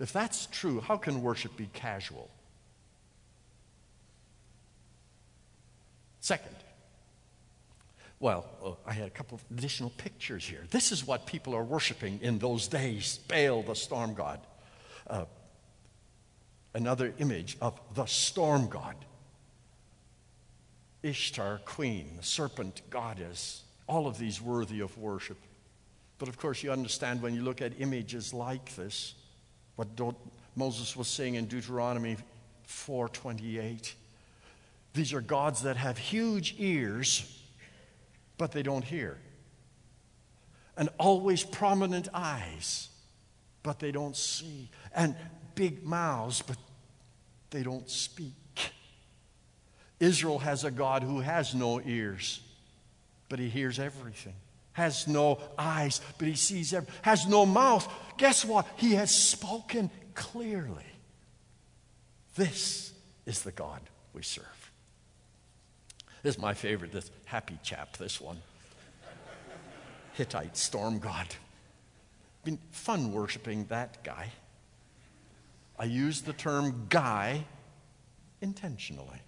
If 0.00 0.12
that's 0.12 0.46
true, 0.46 0.80
how 0.80 0.96
can 0.96 1.22
worship 1.22 1.56
be 1.56 1.68
casual? 1.72 2.28
Second, 6.20 6.56
well, 8.18 8.46
uh, 8.64 8.72
I 8.86 8.92
had 8.92 9.06
a 9.06 9.10
couple 9.10 9.36
of 9.36 9.44
additional 9.56 9.90
pictures 9.90 10.44
here. 10.44 10.62
This 10.70 10.92
is 10.92 11.06
what 11.06 11.26
people 11.26 11.54
are 11.54 11.62
worshiping 11.62 12.18
in 12.22 12.38
those 12.38 12.68
days 12.68 13.18
Baal, 13.28 13.62
the 13.62 13.74
storm 13.74 14.14
god. 14.14 14.40
Uh, 15.06 15.26
another 16.74 17.14
image 17.18 17.56
of 17.60 17.78
the 17.94 18.06
storm 18.06 18.68
god. 18.68 18.96
Ishtar, 21.02 21.60
queen, 21.66 22.18
serpent 22.22 22.80
goddess, 22.88 23.62
all 23.86 24.06
of 24.06 24.18
these 24.18 24.40
worthy 24.40 24.80
of 24.80 24.96
worship. 24.96 25.36
But 26.24 26.30
of 26.30 26.38
course, 26.38 26.62
you 26.62 26.72
understand 26.72 27.20
when 27.20 27.34
you 27.34 27.42
look 27.42 27.60
at 27.60 27.78
images 27.78 28.32
like 28.32 28.74
this, 28.76 29.12
what 29.76 29.88
Moses 30.56 30.96
was 30.96 31.06
saying 31.06 31.34
in 31.34 31.44
Deuteronomy 31.44 32.16
4:28. 32.66 33.92
These 34.94 35.12
are 35.12 35.20
gods 35.20 35.60
that 35.64 35.76
have 35.76 35.98
huge 35.98 36.54
ears, 36.56 37.38
but 38.38 38.52
they 38.52 38.62
don't 38.62 38.86
hear. 38.86 39.18
And 40.78 40.88
always 40.98 41.44
prominent 41.44 42.08
eyes, 42.14 42.88
but 43.62 43.78
they 43.78 43.92
don't 43.92 44.16
see. 44.16 44.70
And 44.94 45.14
big 45.54 45.84
mouths, 45.84 46.40
but 46.40 46.56
they 47.50 47.62
don't 47.62 47.90
speak. 47.90 48.72
Israel 50.00 50.38
has 50.38 50.64
a 50.64 50.70
God 50.70 51.02
who 51.02 51.20
has 51.20 51.54
no 51.54 51.82
ears, 51.82 52.40
but 53.28 53.38
he 53.38 53.50
hears 53.50 53.78
everything. 53.78 54.36
Has 54.74 55.08
no 55.08 55.38
eyes, 55.58 56.00
but 56.18 56.28
he 56.28 56.34
sees 56.34 56.72
everything. 56.74 56.94
Has 57.02 57.26
no 57.26 57.46
mouth. 57.46 57.90
Guess 58.18 58.44
what? 58.44 58.66
He 58.76 58.94
has 58.94 59.14
spoken 59.14 59.90
clearly. 60.14 60.84
This 62.36 62.92
is 63.26 63.42
the 63.42 63.52
God 63.52 63.80
we 64.12 64.22
serve. 64.22 64.44
This 66.22 66.36
is 66.36 66.40
my 66.40 66.54
favorite, 66.54 66.92
this 66.92 67.10
happy 67.24 67.58
chap, 67.62 67.96
this 67.96 68.20
one. 68.20 68.38
Hittite 70.14 70.56
storm 70.56 70.98
god. 70.98 71.26
Been 72.44 72.58
fun 72.70 73.12
worshiping 73.12 73.66
that 73.66 74.02
guy. 74.04 74.30
I 75.78 75.84
use 75.84 76.22
the 76.22 76.32
term 76.32 76.86
guy 76.88 77.44
intentionally. 78.40 79.20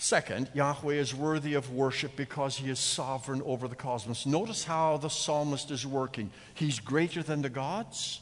Second, 0.00 0.48
Yahweh 0.54 0.94
is 0.94 1.12
worthy 1.12 1.54
of 1.54 1.72
worship 1.72 2.14
because 2.14 2.56
he 2.56 2.70
is 2.70 2.78
sovereign 2.78 3.42
over 3.44 3.66
the 3.66 3.74
cosmos. 3.74 4.26
Notice 4.26 4.62
how 4.62 4.96
the 4.96 5.08
psalmist 5.08 5.72
is 5.72 5.84
working. 5.84 6.30
He's 6.54 6.78
greater 6.78 7.20
than 7.20 7.42
the 7.42 7.48
gods, 7.50 8.20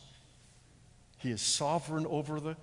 he 1.19 1.31
is 1.31 1.43
sovereign 1.43 2.07
over 2.07 2.41
the 2.41 2.57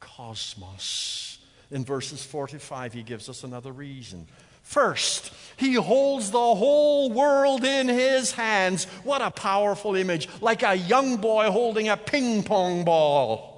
cosmos. 0.00 1.38
In 1.70 1.84
verses 1.84 2.24
45, 2.24 2.94
he 2.94 3.02
gives 3.02 3.28
us 3.28 3.44
another 3.44 3.70
reason. 3.70 4.26
First, 4.62 5.32
he 5.56 5.74
holds 5.74 6.30
the 6.30 6.38
whole 6.38 7.10
world 7.10 7.64
in 7.64 7.88
his 7.88 8.32
hands. 8.32 8.84
What 9.04 9.22
a 9.22 9.30
powerful 9.30 9.94
image, 9.94 10.28
like 10.40 10.62
a 10.62 10.74
young 10.74 11.18
boy 11.18 11.50
holding 11.50 11.88
a 11.88 11.96
ping 11.96 12.42
pong 12.42 12.84
ball. 12.84 13.57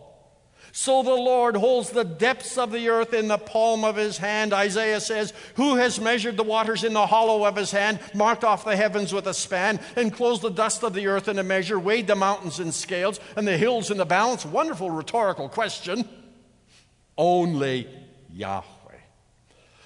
So 0.72 1.02
the 1.02 1.10
Lord 1.10 1.56
holds 1.56 1.90
the 1.90 2.04
depths 2.04 2.56
of 2.56 2.70
the 2.70 2.88
earth 2.88 3.12
in 3.12 3.28
the 3.28 3.38
palm 3.38 3.84
of 3.84 3.96
his 3.96 4.18
hand. 4.18 4.52
Isaiah 4.52 5.00
says, 5.00 5.32
Who 5.56 5.76
has 5.76 6.00
measured 6.00 6.36
the 6.36 6.44
waters 6.44 6.84
in 6.84 6.92
the 6.92 7.06
hollow 7.06 7.44
of 7.44 7.56
his 7.56 7.70
hand, 7.72 7.98
marked 8.14 8.44
off 8.44 8.64
the 8.64 8.76
heavens 8.76 9.12
with 9.12 9.26
a 9.26 9.34
span, 9.34 9.80
enclosed 9.96 10.42
the 10.42 10.50
dust 10.50 10.84
of 10.84 10.94
the 10.94 11.08
earth 11.08 11.28
in 11.28 11.38
a 11.38 11.42
measure, 11.42 11.78
weighed 11.78 12.06
the 12.06 12.14
mountains 12.14 12.60
in 12.60 12.70
scales, 12.70 13.18
and 13.36 13.46
the 13.46 13.56
hills 13.56 13.90
in 13.90 13.96
the 13.96 14.04
balance? 14.04 14.46
Wonderful 14.46 14.90
rhetorical 14.90 15.48
question. 15.48 16.08
Only 17.18 17.88
Yahweh. 18.32 18.64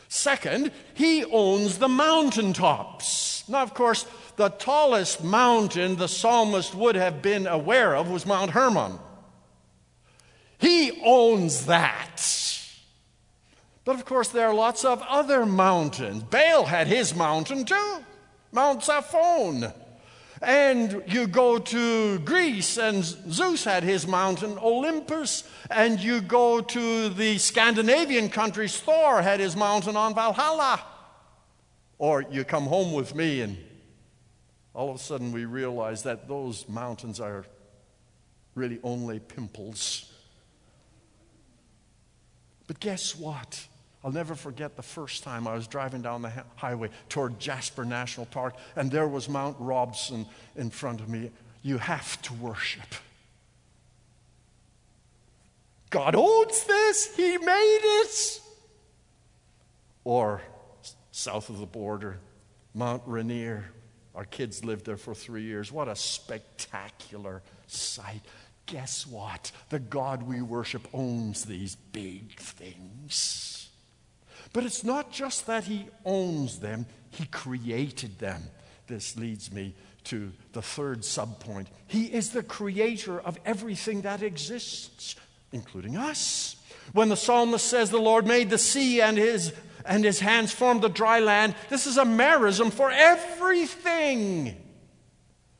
Second, 0.08 0.70
he 0.92 1.24
owns 1.24 1.78
the 1.78 1.88
mountaintops. 1.88 3.48
Now, 3.48 3.62
of 3.62 3.74
course, 3.74 4.06
the 4.36 4.50
tallest 4.50 5.24
mountain 5.24 5.96
the 5.96 6.08
psalmist 6.08 6.74
would 6.74 6.94
have 6.94 7.22
been 7.22 7.46
aware 7.46 7.96
of 7.96 8.10
was 8.10 8.26
Mount 8.26 8.50
Hermon. 8.50 8.98
He 10.58 11.00
owns 11.04 11.66
that. 11.66 12.22
But 13.84 13.96
of 13.96 14.04
course, 14.04 14.28
there 14.28 14.48
are 14.48 14.54
lots 14.54 14.84
of 14.84 15.02
other 15.02 15.44
mountains. 15.44 16.22
Baal 16.22 16.64
had 16.64 16.86
his 16.86 17.14
mountain 17.14 17.64
too, 17.64 18.04
Mount 18.52 18.80
Zaphon. 18.80 19.74
And 20.42 21.02
you 21.06 21.26
go 21.26 21.58
to 21.58 22.18
Greece, 22.18 22.76
and 22.76 23.02
Zeus 23.04 23.64
had 23.64 23.82
his 23.82 24.06
mountain, 24.06 24.58
Olympus. 24.58 25.44
And 25.70 25.98
you 26.00 26.20
go 26.20 26.60
to 26.60 27.08
the 27.08 27.38
Scandinavian 27.38 28.28
countries, 28.28 28.78
Thor 28.78 29.22
had 29.22 29.40
his 29.40 29.56
mountain 29.56 29.96
on 29.96 30.14
Valhalla. 30.14 30.84
Or 31.98 32.22
you 32.30 32.44
come 32.44 32.64
home 32.64 32.92
with 32.92 33.14
me, 33.14 33.40
and 33.40 33.56
all 34.74 34.90
of 34.90 34.96
a 34.96 34.98
sudden 34.98 35.32
we 35.32 35.44
realize 35.44 36.02
that 36.02 36.28
those 36.28 36.68
mountains 36.68 37.20
are 37.20 37.46
really 38.54 38.80
only 38.82 39.20
pimples. 39.20 40.10
But 42.66 42.80
guess 42.80 43.16
what? 43.16 43.66
I'll 44.04 44.12
never 44.12 44.34
forget 44.34 44.76
the 44.76 44.82
first 44.82 45.22
time 45.22 45.48
I 45.48 45.54
was 45.54 45.66
driving 45.66 46.02
down 46.02 46.22
the 46.22 46.32
highway 46.56 46.90
toward 47.08 47.40
Jasper 47.40 47.84
National 47.84 48.26
Park, 48.26 48.54
and 48.76 48.90
there 48.90 49.08
was 49.08 49.28
Mount 49.28 49.56
Robson 49.58 50.26
in 50.56 50.68
front 50.68 51.00
of 51.00 51.08
me. 51.08 51.30
You 51.62 51.78
have 51.78 52.20
to 52.22 52.34
worship. 52.34 52.94
God 55.88 56.14
owns 56.14 56.64
this, 56.64 57.16
He 57.16 57.38
made 57.38 57.80
it. 57.82 58.40
Or 60.04 60.42
south 61.12 61.48
of 61.48 61.58
the 61.58 61.66
border, 61.66 62.18
Mount 62.74 63.02
Rainier. 63.06 63.64
Our 64.14 64.24
kids 64.24 64.64
lived 64.64 64.84
there 64.84 64.96
for 64.96 65.14
three 65.14 65.44
years. 65.44 65.72
What 65.72 65.88
a 65.88 65.96
spectacular 65.96 67.42
sight. 67.66 68.20
Guess 68.66 69.06
what? 69.06 69.52
The 69.68 69.78
God 69.78 70.22
we 70.22 70.40
worship 70.40 70.88
owns 70.92 71.44
these 71.44 71.76
big 71.76 72.38
things. 72.38 73.68
But 74.52 74.64
it's 74.64 74.84
not 74.84 75.12
just 75.12 75.46
that 75.46 75.64
He 75.64 75.86
owns 76.04 76.60
them, 76.60 76.86
He 77.10 77.26
created 77.26 78.18
them. 78.18 78.42
This 78.86 79.16
leads 79.16 79.52
me 79.52 79.74
to 80.04 80.32
the 80.52 80.62
third 80.62 81.00
subpoint. 81.00 81.66
He 81.86 82.04
is 82.04 82.30
the 82.30 82.42
creator 82.42 83.20
of 83.20 83.38
everything 83.44 84.02
that 84.02 84.22
exists, 84.22 85.16
including 85.52 85.96
us. 85.96 86.56
When 86.92 87.08
the 87.08 87.16
psalmist 87.16 87.66
says, 87.66 87.90
The 87.90 87.98
Lord 87.98 88.26
made 88.26 88.50
the 88.50 88.58
sea 88.58 89.00
and 89.00 89.16
his 89.16 89.52
and 89.86 90.04
his 90.04 90.20
hands 90.20 90.52
formed 90.52 90.82
the 90.82 90.88
dry 90.88 91.20
land. 91.20 91.54
This 91.68 91.86
is 91.86 91.98
a 91.98 92.04
merism 92.04 92.72
for 92.72 92.90
everything. 92.90 94.56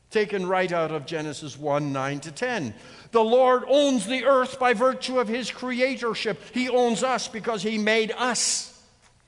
Taken 0.09 0.47
right 0.47 0.71
out 0.71 0.91
of 0.91 1.05
Genesis 1.05 1.57
1 1.57 1.91
9 1.91 2.19
to 2.21 2.31
10. 2.31 2.73
The 3.11 3.23
Lord 3.23 3.63
owns 3.67 4.05
the 4.05 4.25
earth 4.25 4.59
by 4.59 4.73
virtue 4.73 5.19
of 5.19 5.27
his 5.27 5.51
creatorship. 5.51 6.37
He 6.53 6.69
owns 6.69 7.03
us 7.03 7.27
because 7.27 7.63
he 7.63 7.77
made 7.77 8.11
us. 8.17 8.71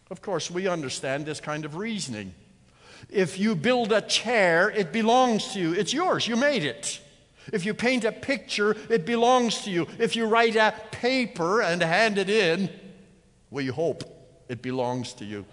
Of 0.09 0.21
course, 0.21 0.49
we 0.49 0.67
understand 0.67 1.25
this 1.25 1.39
kind 1.39 1.65
of 1.65 1.75
reasoning. 1.75 2.33
If 3.09 3.39
you 3.39 3.55
build 3.55 3.91
a 3.91 4.01
chair, 4.01 4.69
it 4.69 4.91
belongs 4.91 5.53
to 5.53 5.59
you, 5.59 5.73
it's 5.73 5.93
yours, 5.93 6.27
you 6.27 6.35
made 6.35 6.63
it. 6.63 6.99
If 7.53 7.65
you 7.65 7.73
paint 7.73 8.03
a 8.03 8.11
picture, 8.11 8.75
it 8.89 9.05
belongs 9.05 9.61
to 9.61 9.71
you. 9.71 9.87
If 9.99 10.15
you 10.15 10.25
write 10.25 10.55
a 10.55 10.73
paper 10.91 11.61
and 11.61 11.81
hand 11.81 12.17
it 12.17 12.29
in, 12.29 12.69
we 13.49 13.67
hope 13.67 14.03
it 14.49 14.61
belongs 14.61 15.13
to 15.13 15.25
you. 15.25 15.45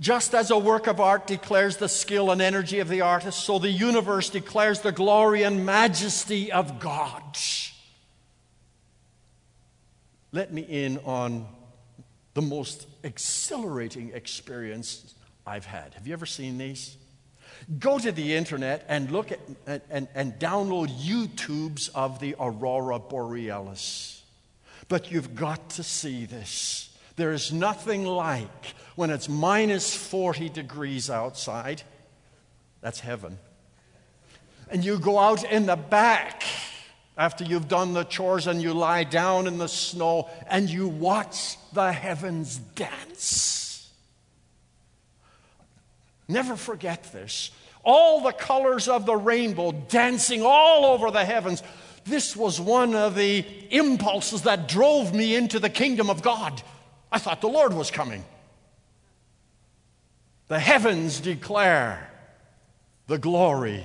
Just 0.00 0.34
as 0.34 0.50
a 0.50 0.58
work 0.58 0.86
of 0.86 0.98
art 0.98 1.26
declares 1.26 1.76
the 1.76 1.88
skill 1.88 2.30
and 2.30 2.40
energy 2.40 2.78
of 2.78 2.88
the 2.88 3.02
artist, 3.02 3.40
so 3.40 3.58
the 3.58 3.70
universe 3.70 4.30
declares 4.30 4.80
the 4.80 4.92
glory 4.92 5.42
and 5.42 5.66
majesty 5.66 6.50
of 6.50 6.80
God. 6.80 7.22
Let 10.32 10.52
me 10.54 10.62
in 10.62 10.98
on 11.04 11.46
the 12.32 12.40
most 12.40 12.86
exhilarating 13.02 14.12
experience 14.14 15.14
I've 15.46 15.66
had. 15.66 15.92
Have 15.94 16.06
you 16.06 16.14
ever 16.14 16.26
seen 16.26 16.56
these? 16.56 16.96
Go 17.78 17.98
to 17.98 18.10
the 18.10 18.34
internet 18.34 18.86
and 18.88 19.10
look 19.10 19.32
at 19.32 19.40
and, 19.66 19.82
and, 19.90 20.08
and 20.14 20.32
download 20.38 20.88
YouTubes 20.88 21.90
of 21.94 22.20
the 22.20 22.36
aurora 22.40 22.98
borealis. 22.98 24.22
But 24.88 25.10
you've 25.12 25.34
got 25.34 25.70
to 25.70 25.82
see 25.82 26.24
this. 26.24 26.89
There 27.20 27.32
is 27.34 27.52
nothing 27.52 28.06
like 28.06 28.74
when 28.96 29.10
it's 29.10 29.28
minus 29.28 29.94
40 29.94 30.48
degrees 30.48 31.10
outside. 31.10 31.82
That's 32.80 33.00
heaven. 33.00 33.38
And 34.70 34.82
you 34.82 34.98
go 34.98 35.18
out 35.18 35.44
in 35.44 35.66
the 35.66 35.76
back 35.76 36.44
after 37.18 37.44
you've 37.44 37.68
done 37.68 37.92
the 37.92 38.04
chores 38.04 38.46
and 38.46 38.62
you 38.62 38.72
lie 38.72 39.04
down 39.04 39.46
in 39.46 39.58
the 39.58 39.68
snow 39.68 40.30
and 40.48 40.70
you 40.70 40.88
watch 40.88 41.58
the 41.74 41.92
heavens 41.92 42.56
dance. 42.56 43.92
Never 46.26 46.56
forget 46.56 47.12
this. 47.12 47.50
All 47.84 48.22
the 48.22 48.32
colors 48.32 48.88
of 48.88 49.04
the 49.04 49.16
rainbow 49.16 49.72
dancing 49.72 50.40
all 50.42 50.86
over 50.86 51.10
the 51.10 51.26
heavens. 51.26 51.62
This 52.06 52.34
was 52.34 52.58
one 52.58 52.94
of 52.94 53.14
the 53.14 53.44
impulses 53.68 54.44
that 54.44 54.68
drove 54.68 55.14
me 55.14 55.34
into 55.34 55.58
the 55.58 55.68
kingdom 55.68 56.08
of 56.08 56.22
God. 56.22 56.62
I 57.12 57.18
thought 57.18 57.40
the 57.40 57.48
Lord 57.48 57.72
was 57.72 57.90
coming. 57.90 58.24
The 60.48 60.58
heavens 60.58 61.20
declare 61.20 62.10
the 63.06 63.18
glory 63.18 63.84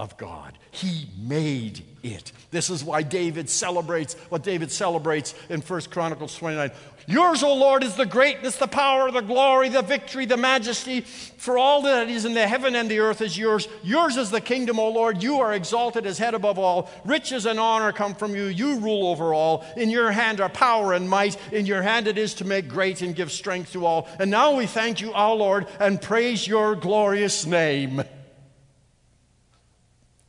of 0.00 0.16
God. 0.16 0.56
He 0.70 1.10
made 1.20 1.84
it. 2.02 2.32
This 2.50 2.70
is 2.70 2.82
why 2.82 3.02
David 3.02 3.50
celebrates 3.50 4.14
what 4.30 4.42
David 4.42 4.72
celebrates 4.72 5.34
in 5.50 5.60
1 5.60 5.80
Chronicles 5.90 6.34
29. 6.38 6.70
Yours, 7.06 7.42
O 7.42 7.52
Lord, 7.52 7.84
is 7.84 7.96
the 7.96 8.06
greatness, 8.06 8.56
the 8.56 8.66
power, 8.66 9.10
the 9.10 9.20
glory, 9.20 9.68
the 9.68 9.82
victory, 9.82 10.24
the 10.24 10.38
majesty. 10.38 11.02
For 11.02 11.58
all 11.58 11.82
that 11.82 12.08
is 12.08 12.24
in 12.24 12.32
the 12.32 12.48
heaven 12.48 12.74
and 12.76 12.90
the 12.90 13.00
earth 13.00 13.20
is 13.20 13.36
yours. 13.36 13.68
Yours 13.82 14.16
is 14.16 14.30
the 14.30 14.40
kingdom, 14.40 14.78
O 14.78 14.88
Lord. 14.88 15.22
You 15.22 15.40
are 15.40 15.52
exalted 15.52 16.06
as 16.06 16.16
head 16.16 16.32
above 16.32 16.58
all. 16.58 16.88
Riches 17.04 17.44
and 17.44 17.60
honor 17.60 17.92
come 17.92 18.14
from 18.14 18.34
you. 18.34 18.44
You 18.44 18.78
rule 18.78 19.06
over 19.08 19.34
all. 19.34 19.66
In 19.76 19.90
your 19.90 20.10
hand 20.10 20.40
are 20.40 20.48
power 20.48 20.94
and 20.94 21.10
might. 21.10 21.36
In 21.52 21.66
your 21.66 21.82
hand 21.82 22.06
it 22.08 22.16
is 22.16 22.32
to 22.34 22.46
make 22.46 22.68
great 22.68 23.02
and 23.02 23.14
give 23.14 23.30
strength 23.30 23.72
to 23.72 23.84
all. 23.84 24.08
And 24.18 24.30
now 24.30 24.54
we 24.54 24.64
thank 24.64 25.02
you, 25.02 25.12
our 25.12 25.34
Lord, 25.34 25.66
and 25.78 26.00
praise 26.00 26.46
your 26.46 26.74
glorious 26.74 27.44
name. 27.44 28.02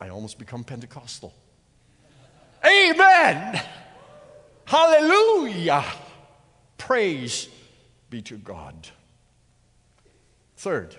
I 0.01 0.09
almost 0.09 0.39
become 0.39 0.63
Pentecostal. 0.63 1.31
Amen. 2.65 3.61
Hallelujah. 4.65 5.85
Praise 6.79 7.47
be 8.09 8.23
to 8.23 8.37
God. 8.37 8.87
Third, 10.57 10.95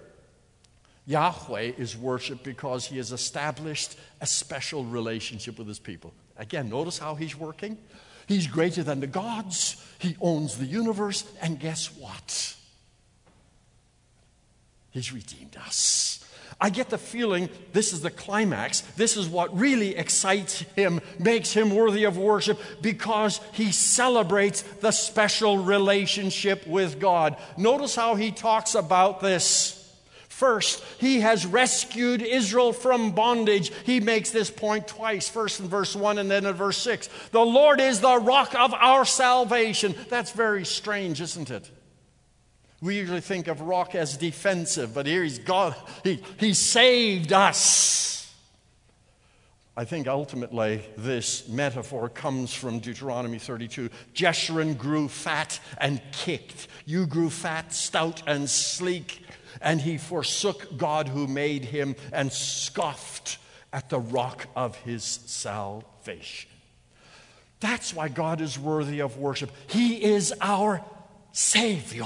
Yahweh 1.06 1.72
is 1.76 1.96
worshiped 1.96 2.44
because 2.44 2.86
he 2.86 2.98
has 2.98 3.10
established 3.10 3.98
a 4.20 4.26
special 4.26 4.84
relationship 4.84 5.58
with 5.58 5.66
his 5.66 5.80
people. 5.80 6.14
Again, 6.36 6.68
notice 6.68 6.98
how 6.98 7.16
he's 7.16 7.36
working. 7.36 7.76
He's 8.28 8.46
greater 8.46 8.84
than 8.84 9.00
the 9.00 9.08
gods, 9.08 9.84
he 9.98 10.16
owns 10.20 10.58
the 10.58 10.64
universe, 10.64 11.24
and 11.40 11.58
guess 11.58 11.88
what? 11.96 12.56
He's 14.90 15.12
redeemed 15.12 15.56
us. 15.56 16.21
I 16.62 16.70
get 16.70 16.90
the 16.90 16.98
feeling 16.98 17.48
this 17.72 17.92
is 17.92 18.02
the 18.02 18.10
climax. 18.10 18.82
This 18.96 19.16
is 19.16 19.28
what 19.28 19.58
really 19.58 19.96
excites 19.96 20.60
him, 20.76 21.00
makes 21.18 21.52
him 21.52 21.74
worthy 21.74 22.04
of 22.04 22.16
worship, 22.16 22.60
because 22.80 23.40
he 23.52 23.72
celebrates 23.72 24.62
the 24.62 24.92
special 24.92 25.58
relationship 25.58 26.64
with 26.64 27.00
God. 27.00 27.36
Notice 27.56 27.96
how 27.96 28.14
he 28.14 28.30
talks 28.30 28.76
about 28.76 29.20
this. 29.20 29.80
First, 30.28 30.84
he 30.98 31.18
has 31.20 31.44
rescued 31.44 32.22
Israel 32.22 32.72
from 32.72 33.10
bondage. 33.10 33.72
He 33.84 33.98
makes 33.98 34.30
this 34.30 34.50
point 34.50 34.86
twice, 34.86 35.28
first 35.28 35.58
in 35.58 35.66
verse 35.66 35.96
1 35.96 36.18
and 36.18 36.30
then 36.30 36.46
in 36.46 36.54
verse 36.54 36.78
6. 36.78 37.08
The 37.32 37.40
Lord 37.40 37.80
is 37.80 38.00
the 38.00 38.18
rock 38.18 38.54
of 38.54 38.72
our 38.72 39.04
salvation. 39.04 39.96
That's 40.08 40.30
very 40.30 40.64
strange, 40.64 41.20
isn't 41.20 41.50
it? 41.50 41.68
We 42.82 42.96
usually 42.96 43.20
think 43.20 43.46
of 43.46 43.60
rock 43.60 43.94
as 43.94 44.16
defensive, 44.16 44.92
but 44.92 45.06
here 45.06 45.22
he's 45.22 45.38
God. 45.38 45.76
He, 46.02 46.20
he 46.38 46.52
saved 46.52 47.32
us. 47.32 48.28
I 49.76 49.84
think 49.84 50.08
ultimately 50.08 50.84
this 50.98 51.48
metaphor 51.48 52.08
comes 52.08 52.52
from 52.52 52.80
Deuteronomy 52.80 53.38
32. 53.38 53.88
Jeshurun 54.14 54.76
grew 54.76 55.08
fat 55.08 55.60
and 55.78 56.02
kicked. 56.10 56.66
You 56.84 57.06
grew 57.06 57.30
fat, 57.30 57.72
stout, 57.72 58.24
and 58.26 58.50
sleek. 58.50 59.24
And 59.60 59.80
he 59.80 59.96
forsook 59.96 60.76
God 60.76 61.06
who 61.06 61.28
made 61.28 61.64
him 61.64 61.94
and 62.12 62.32
scoffed 62.32 63.38
at 63.72 63.90
the 63.90 64.00
rock 64.00 64.48
of 64.56 64.76
his 64.78 65.04
salvation. 65.04 66.50
That's 67.60 67.94
why 67.94 68.08
God 68.08 68.40
is 68.40 68.58
worthy 68.58 69.00
of 69.00 69.18
worship. 69.18 69.52
He 69.68 70.02
is 70.02 70.34
our 70.40 70.84
Savior. 71.30 72.04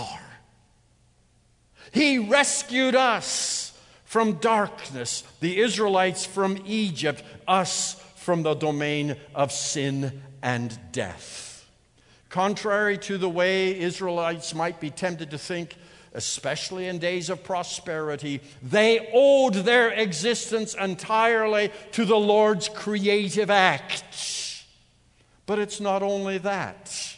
He 1.92 2.18
rescued 2.18 2.94
us 2.94 3.72
from 4.04 4.34
darkness, 4.34 5.24
the 5.40 5.58
Israelites 5.58 6.24
from 6.24 6.62
Egypt, 6.66 7.22
us 7.46 7.94
from 8.16 8.42
the 8.42 8.54
domain 8.54 9.16
of 9.34 9.52
sin 9.52 10.22
and 10.42 10.78
death. 10.92 11.66
Contrary 12.28 12.98
to 12.98 13.18
the 13.18 13.28
way 13.28 13.78
Israelites 13.78 14.54
might 14.54 14.80
be 14.80 14.90
tempted 14.90 15.30
to 15.30 15.38
think, 15.38 15.76
especially 16.12 16.86
in 16.86 16.98
days 16.98 17.30
of 17.30 17.44
prosperity, 17.44 18.40
they 18.62 19.10
owed 19.12 19.54
their 19.54 19.90
existence 19.90 20.74
entirely 20.74 21.70
to 21.92 22.04
the 22.04 22.16
Lord's 22.16 22.68
creative 22.68 23.50
act. 23.50 24.64
But 25.46 25.58
it's 25.58 25.80
not 25.80 26.02
only 26.02 26.38
that, 26.38 27.16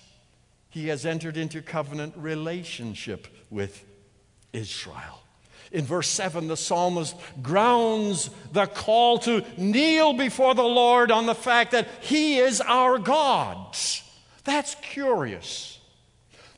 He 0.69 0.89
has 0.89 1.07
entered 1.07 1.37
into 1.37 1.63
covenant 1.63 2.15
relationship 2.17 3.29
with 3.51 3.85
Israel. 4.53 5.23
In 5.71 5.85
verse 5.85 6.09
7, 6.09 6.49
the 6.49 6.57
psalmist 6.57 7.15
grounds 7.43 8.31
the 8.53 8.67
call 8.67 9.19
to 9.21 9.45
kneel 9.59 10.15
before 10.15 10.55
the 10.55 10.63
Lord 10.63 11.11
on 11.11 11.27
the 11.27 11.35
fact 11.35 11.73
that 11.73 11.89
He 12.01 12.39
is 12.39 12.61
our 12.63 12.99
God. 12.99 13.77
That's 14.45 14.75
curious. 14.77 15.79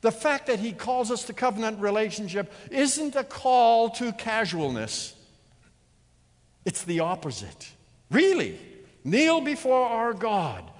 The 0.00 0.12
fact 0.12 0.46
that 0.46 0.60
he 0.60 0.72
calls 0.72 1.10
us 1.10 1.24
to 1.24 1.32
covenant 1.32 1.80
relationship 1.80 2.52
isn't 2.70 3.16
a 3.16 3.24
call 3.24 3.90
to 3.90 4.12
casualness, 4.12 5.14
it's 6.64 6.84
the 6.84 7.00
opposite. 7.00 7.72
Really, 8.10 8.58
kneel 9.04 9.40
before 9.40 9.86
our 9.86 10.12
God. 10.12 10.70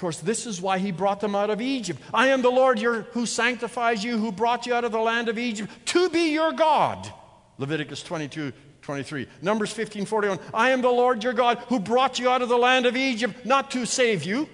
Course, 0.00 0.20
this 0.20 0.46
is 0.46 0.62
why 0.62 0.78
he 0.78 0.92
brought 0.92 1.20
them 1.20 1.34
out 1.34 1.50
of 1.50 1.60
Egypt. 1.60 2.00
I 2.14 2.28
am 2.28 2.40
the 2.40 2.48
Lord 2.48 2.78
your, 2.80 3.02
who 3.12 3.26
sanctifies 3.26 4.02
you, 4.02 4.16
who 4.16 4.32
brought 4.32 4.64
you 4.64 4.72
out 4.72 4.84
of 4.84 4.92
the 4.92 4.98
land 4.98 5.28
of 5.28 5.36
Egypt 5.36 5.70
to 5.88 6.08
be 6.08 6.32
your 6.32 6.52
God. 6.52 7.12
Leviticus 7.58 8.02
22, 8.02 8.50
23. 8.80 9.26
Numbers 9.42 9.70
15, 9.70 10.06
41. 10.06 10.38
I 10.54 10.70
am 10.70 10.80
the 10.80 10.88
Lord 10.88 11.22
your 11.22 11.34
God 11.34 11.58
who 11.68 11.78
brought 11.78 12.18
you 12.18 12.30
out 12.30 12.40
of 12.40 12.48
the 12.48 12.56
land 12.56 12.86
of 12.86 12.96
Egypt, 12.96 13.44
not 13.44 13.72
to 13.72 13.84
save 13.84 14.24
you. 14.24 14.48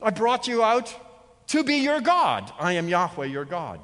I 0.00 0.08
brought 0.08 0.48
you 0.48 0.64
out 0.64 0.94
to 1.48 1.62
be 1.62 1.74
your 1.74 2.00
God. 2.00 2.50
I 2.58 2.72
am 2.72 2.88
Yahweh 2.88 3.26
your 3.26 3.44
God. 3.44 3.78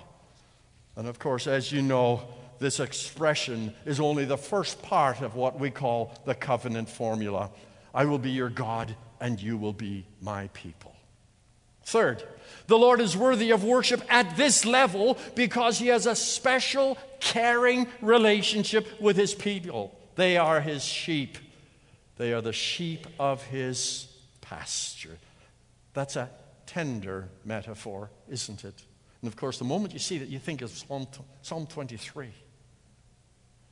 And 0.96 1.06
of 1.06 1.18
course, 1.18 1.46
as 1.46 1.70
you 1.70 1.82
know, 1.82 2.22
this 2.60 2.80
expression 2.80 3.74
is 3.84 4.00
only 4.00 4.24
the 4.24 4.38
first 4.38 4.80
part 4.80 5.20
of 5.20 5.34
what 5.34 5.60
we 5.60 5.68
call 5.68 6.14
the 6.24 6.34
covenant 6.34 6.88
formula. 6.88 7.50
I 7.92 8.06
will 8.06 8.18
be 8.18 8.30
your 8.30 8.48
God, 8.48 8.96
and 9.24 9.40
you 9.40 9.56
will 9.56 9.72
be 9.72 10.04
my 10.20 10.48
people. 10.48 10.94
Third, 11.82 12.22
the 12.66 12.76
Lord 12.76 13.00
is 13.00 13.16
worthy 13.16 13.52
of 13.52 13.64
worship 13.64 14.02
at 14.10 14.36
this 14.36 14.66
level 14.66 15.16
because 15.34 15.78
he 15.78 15.86
has 15.86 16.04
a 16.04 16.14
special, 16.14 16.98
caring 17.20 17.86
relationship 18.02 18.86
with 19.00 19.16
his 19.16 19.34
people. 19.34 19.98
They 20.16 20.36
are 20.36 20.60
his 20.60 20.84
sheep, 20.84 21.38
they 22.18 22.34
are 22.34 22.42
the 22.42 22.52
sheep 22.52 23.06
of 23.18 23.42
his 23.44 24.08
pasture. 24.42 25.16
That's 25.94 26.16
a 26.16 26.28
tender 26.66 27.30
metaphor, 27.46 28.10
isn't 28.28 28.62
it? 28.62 28.74
And 29.22 29.28
of 29.28 29.36
course, 29.36 29.58
the 29.58 29.64
moment 29.64 29.94
you 29.94 30.00
see 30.00 30.18
that, 30.18 30.28
you 30.28 30.38
think 30.38 30.60
of 30.60 30.68
Psalm, 30.68 31.06
Psalm 31.40 31.66
23. 31.66 32.28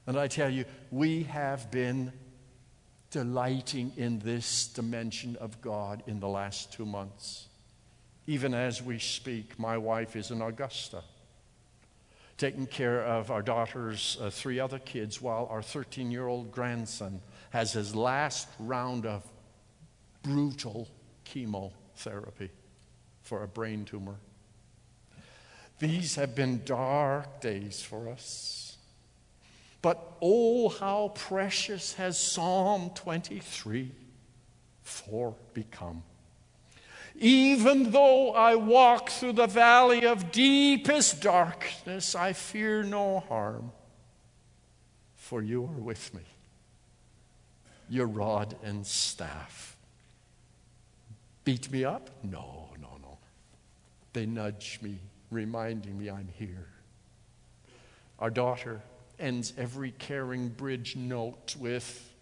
And 0.06 0.18
I 0.18 0.28
tell 0.28 0.48
you, 0.48 0.64
we 0.90 1.24
have 1.24 1.70
been 1.70 2.10
delighting 3.12 3.92
in 3.96 4.18
this 4.20 4.66
dimension 4.66 5.36
of 5.36 5.60
God 5.60 6.02
in 6.06 6.18
the 6.18 6.28
last 6.28 6.72
two 6.72 6.86
months. 6.86 7.46
Even 8.26 8.54
as 8.54 8.82
we 8.82 8.98
speak, 8.98 9.58
my 9.58 9.76
wife 9.76 10.16
is 10.16 10.30
in 10.30 10.40
Augusta, 10.40 11.02
taking 12.38 12.66
care 12.66 13.04
of 13.04 13.30
our 13.30 13.42
daughter's 13.42 14.16
uh, 14.20 14.30
three 14.30 14.58
other 14.58 14.78
kids, 14.78 15.20
while 15.20 15.46
our 15.50 15.62
13 15.62 16.10
year 16.10 16.26
old 16.26 16.50
grandson 16.50 17.20
has 17.50 17.72
his 17.72 17.94
last 17.94 18.48
round 18.58 19.04
of 19.04 19.22
brutal 20.22 20.88
chemotherapy 21.24 22.50
for 23.20 23.42
a 23.42 23.48
brain 23.48 23.84
tumor. 23.84 24.16
These 25.78 26.14
have 26.14 26.34
been 26.34 26.62
dark 26.64 27.40
days 27.40 27.82
for 27.82 28.08
us. 28.08 28.61
But 29.82 30.16
oh, 30.22 30.68
how 30.68 31.08
precious 31.14 31.94
has 31.94 32.18
Psalm 32.18 32.90
23 32.94 33.90
4 34.82 35.34
become. 35.54 36.02
Even 37.16 37.90
though 37.90 38.32
I 38.32 38.54
walk 38.54 39.10
through 39.10 39.34
the 39.34 39.46
valley 39.46 40.06
of 40.06 40.32
deepest 40.32 41.20
darkness, 41.20 42.14
I 42.14 42.32
fear 42.32 42.82
no 42.82 43.20
harm, 43.20 43.70
for 45.16 45.42
you 45.42 45.64
are 45.64 45.80
with 45.80 46.14
me. 46.14 46.22
Your 47.88 48.06
rod 48.06 48.56
and 48.64 48.86
staff. 48.86 49.76
Beat 51.44 51.70
me 51.70 51.84
up? 51.84 52.08
No, 52.22 52.70
no, 52.80 52.98
no. 53.02 53.18
They 54.12 54.26
nudge 54.26 54.78
me, 54.80 54.98
reminding 55.30 55.98
me 55.98 56.08
I'm 56.08 56.28
here. 56.38 56.68
Our 58.18 58.30
daughter 58.30 58.80
ends 59.22 59.52
every 59.56 59.92
CaringBridge 59.92 60.96
note 60.96 61.56
with, 61.56 62.12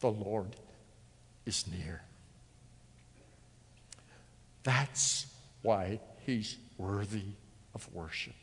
The 0.00 0.10
Lord 0.10 0.54
is 1.46 1.64
near. 1.66 2.02
That's 4.62 5.26
why 5.62 6.00
he's 6.26 6.58
worthy 6.76 7.32
of 7.74 7.92
worship. 7.94 8.34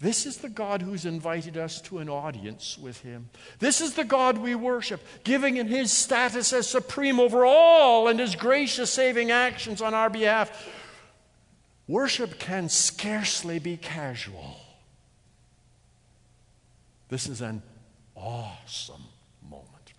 This 0.00 0.26
is 0.26 0.38
the 0.38 0.48
God 0.48 0.82
who's 0.82 1.04
invited 1.04 1.56
us 1.56 1.80
to 1.82 1.98
an 1.98 2.08
audience 2.08 2.76
with 2.76 3.02
him. 3.02 3.28
This 3.60 3.80
is 3.80 3.94
the 3.94 4.04
God 4.04 4.38
we 4.38 4.56
worship, 4.56 5.00
giving 5.22 5.58
in 5.58 5.68
his 5.68 5.92
status 5.92 6.52
as 6.52 6.66
supreme 6.66 7.20
over 7.20 7.44
all 7.44 8.08
and 8.08 8.18
his 8.18 8.34
gracious 8.34 8.90
saving 8.90 9.30
actions 9.30 9.80
on 9.80 9.94
our 9.94 10.10
behalf. 10.10 10.68
Worship 11.86 12.38
can 12.40 12.68
scarcely 12.68 13.60
be 13.60 13.76
casual. 13.76 14.56
This 17.12 17.28
is 17.28 17.42
an 17.42 17.62
awesome 18.16 19.04
moment. 19.42 19.92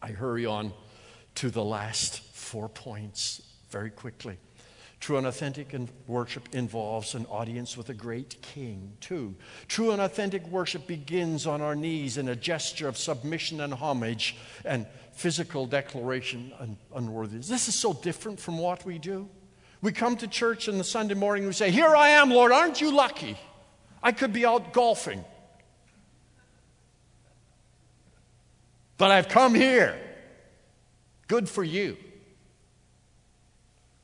I 0.00 0.12
hurry 0.12 0.46
on 0.46 0.72
to 1.34 1.50
the 1.50 1.64
last 1.64 2.20
four 2.32 2.68
points 2.68 3.42
very 3.70 3.90
quickly. 3.90 4.38
True 5.00 5.18
and 5.18 5.26
authentic 5.26 5.74
worship 6.06 6.48
involves 6.52 7.16
an 7.16 7.26
audience 7.26 7.76
with 7.76 7.88
a 7.88 7.94
great 7.94 8.40
king, 8.40 8.92
too. 9.00 9.34
True 9.66 9.90
and 9.90 10.00
authentic 10.00 10.46
worship 10.46 10.86
begins 10.86 11.44
on 11.44 11.60
our 11.60 11.74
knees 11.74 12.18
in 12.18 12.28
a 12.28 12.36
gesture 12.36 12.86
of 12.86 12.96
submission 12.96 13.60
and 13.60 13.74
homage 13.74 14.36
and 14.64 14.86
physical 15.14 15.66
declaration 15.66 16.52
and 16.60 16.76
unworthiness. 16.94 17.48
This 17.48 17.66
is 17.66 17.74
so 17.74 17.94
different 17.94 18.38
from 18.38 18.58
what 18.58 18.86
we 18.86 19.00
do. 19.00 19.28
We 19.82 19.90
come 19.90 20.16
to 20.18 20.28
church 20.28 20.68
on 20.68 20.78
the 20.78 20.84
Sunday 20.84 21.14
morning 21.14 21.42
and 21.42 21.48
we 21.48 21.54
say, 21.54 21.72
Here 21.72 21.96
I 21.96 22.10
am, 22.10 22.30
Lord, 22.30 22.52
aren't 22.52 22.80
you 22.80 22.94
lucky? 22.94 23.36
I 24.04 24.12
could 24.12 24.32
be 24.32 24.46
out 24.46 24.72
golfing. 24.72 25.24
But 28.98 29.12
I've 29.12 29.28
come 29.28 29.54
here. 29.54 29.98
Good 31.28 31.48
for 31.48 31.64
you. 31.64 31.96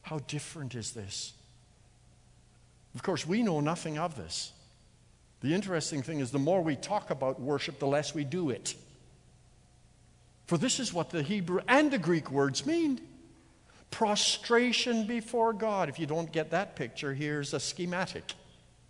How 0.03 0.21
different 0.21 0.75
is 0.75 0.93
this? 0.93 1.33
Of 2.95 3.03
course, 3.03 3.27
we 3.27 3.43
know 3.43 3.61
nothing 3.61 3.99
of 3.99 4.17
this. 4.17 4.53
The 5.41 5.53
interesting 5.53 6.03
thing 6.03 6.21
is, 6.21 6.31
the 6.31 6.39
more 6.39 6.63
we 6.63 6.77
talk 6.77 7.11
about 7.11 7.41
worship, 7.41 7.79
the 7.79 7.87
less 7.87 8.15
we 8.15 8.25
do 8.25 8.51
it. 8.51 8.75
For 10.47 10.57
this 10.57 10.79
is 10.79 10.93
what 10.93 11.11
the 11.11 11.23
Hebrew 11.23 11.61
and 11.67 11.91
the 11.91 11.99
Greek 11.99 12.31
words 12.31 12.65
mean 12.65 13.01
prostration 13.91 15.07
before 15.07 15.53
God. 15.53 15.89
If 15.89 15.99
you 15.99 16.07
don't 16.07 16.31
get 16.33 16.51
that 16.51 16.77
picture, 16.77 17.15
here's 17.15 17.55
a 17.55 17.61
schematic. 17.61 18.33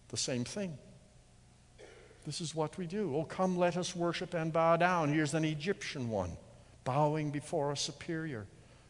The 0.08 0.16
same 0.16 0.44
thing. 0.44 0.78
This 2.24 2.40
is 2.40 2.54
what 2.54 2.78
we 2.78 2.86
do. 2.86 3.14
Oh, 3.14 3.24
come, 3.24 3.56
let 3.56 3.76
us 3.76 3.94
worship 3.94 4.34
and 4.34 4.52
bow 4.52 4.76
down. 4.76 5.12
Here's 5.12 5.34
an 5.34 5.44
Egyptian 5.44 6.08
one, 6.08 6.30
bowing 6.84 7.30
before 7.30 7.72
a 7.72 7.76
superior. 7.76 8.46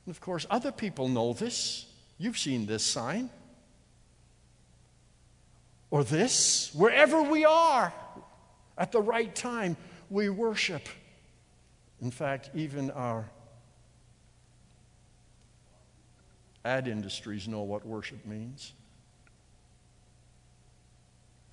And 0.06 0.14
of 0.14 0.20
course, 0.20 0.46
other 0.50 0.70
people 0.70 1.08
know 1.08 1.32
this. 1.32 1.86
You've 2.18 2.38
seen 2.38 2.66
this 2.66 2.84
sign. 2.84 3.30
Or 5.90 6.04
this. 6.04 6.70
Wherever 6.74 7.22
we 7.22 7.44
are, 7.44 7.92
at 8.78 8.92
the 8.92 9.00
right 9.00 9.34
time, 9.34 9.76
we 10.10 10.28
worship. 10.28 10.88
In 12.00 12.10
fact, 12.10 12.50
even 12.54 12.90
our 12.92 13.28
ad 16.64 16.86
industries 16.86 17.48
know 17.48 17.62
what 17.62 17.84
worship 17.86 18.24
means. 18.26 18.72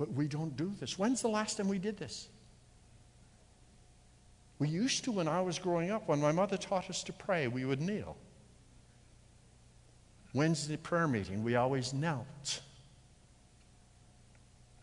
But 0.02 0.14
we 0.14 0.28
don't 0.28 0.58
do 0.58 0.74
this. 0.80 0.97
When's 0.97 1.22
the 1.22 1.28
last 1.28 1.58
time 1.58 1.68
we 1.68 1.78
did 1.78 1.95
this? 1.95 2.28
We 4.58 4.68
used 4.68 5.04
to 5.04 5.12
when 5.12 5.28
I 5.28 5.41
was 5.41 5.60
growing 5.60 5.91
up. 5.91 6.08
When 6.08 6.20
my 6.20 6.32
mother 6.32 6.58
taught 6.58 6.89
us 6.89 7.04
to 7.04 7.14
pray, 7.14 7.47
we 7.47 7.66
would 7.66 7.80
kneel. 7.80 8.18
Wednesday 10.34 10.78
prayer 10.78 11.08
meeting, 11.08 11.43
we 11.43 11.56
always 11.56 11.93
knelt. 11.93 12.62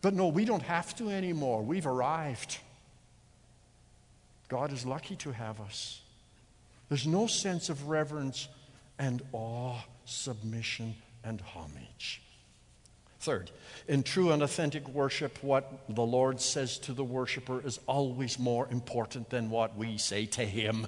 But 0.03 0.15
no, 0.15 0.29
we 0.29 0.45
don't 0.45 0.63
have 0.63 0.95
to 0.99 1.11
anymore. 1.11 1.65
We've 1.65 1.89
arrived. 1.89 2.59
God 4.49 4.73
is 4.73 4.87
lucky 4.87 5.17
to 5.17 5.33
have 5.33 5.61
us. 5.61 6.01
There's 6.89 7.09
no 7.09 7.27
sense 7.27 7.71
of 7.71 7.89
reverence 7.89 8.47
and 9.01 9.21
awe, 9.33 9.81
submission 10.05 10.95
and 11.25 11.41
homage. 11.41 12.23
Third, 13.21 13.51
in 13.89 14.05
true 14.05 14.31
and 14.31 14.43
authentic 14.43 14.89
worship, 14.89 15.43
what 15.43 15.81
the 15.89 16.03
Lord 16.03 16.41
says 16.41 16.79
to 16.81 16.93
the 16.93 17.03
worshiper 17.03 17.61
is 17.65 17.81
always 17.87 18.39
more 18.39 18.69
important 18.71 19.29
than 19.31 19.51
what 19.51 19.77
we 19.77 19.99
say 19.99 20.27
to 20.27 20.45
him. 20.45 20.87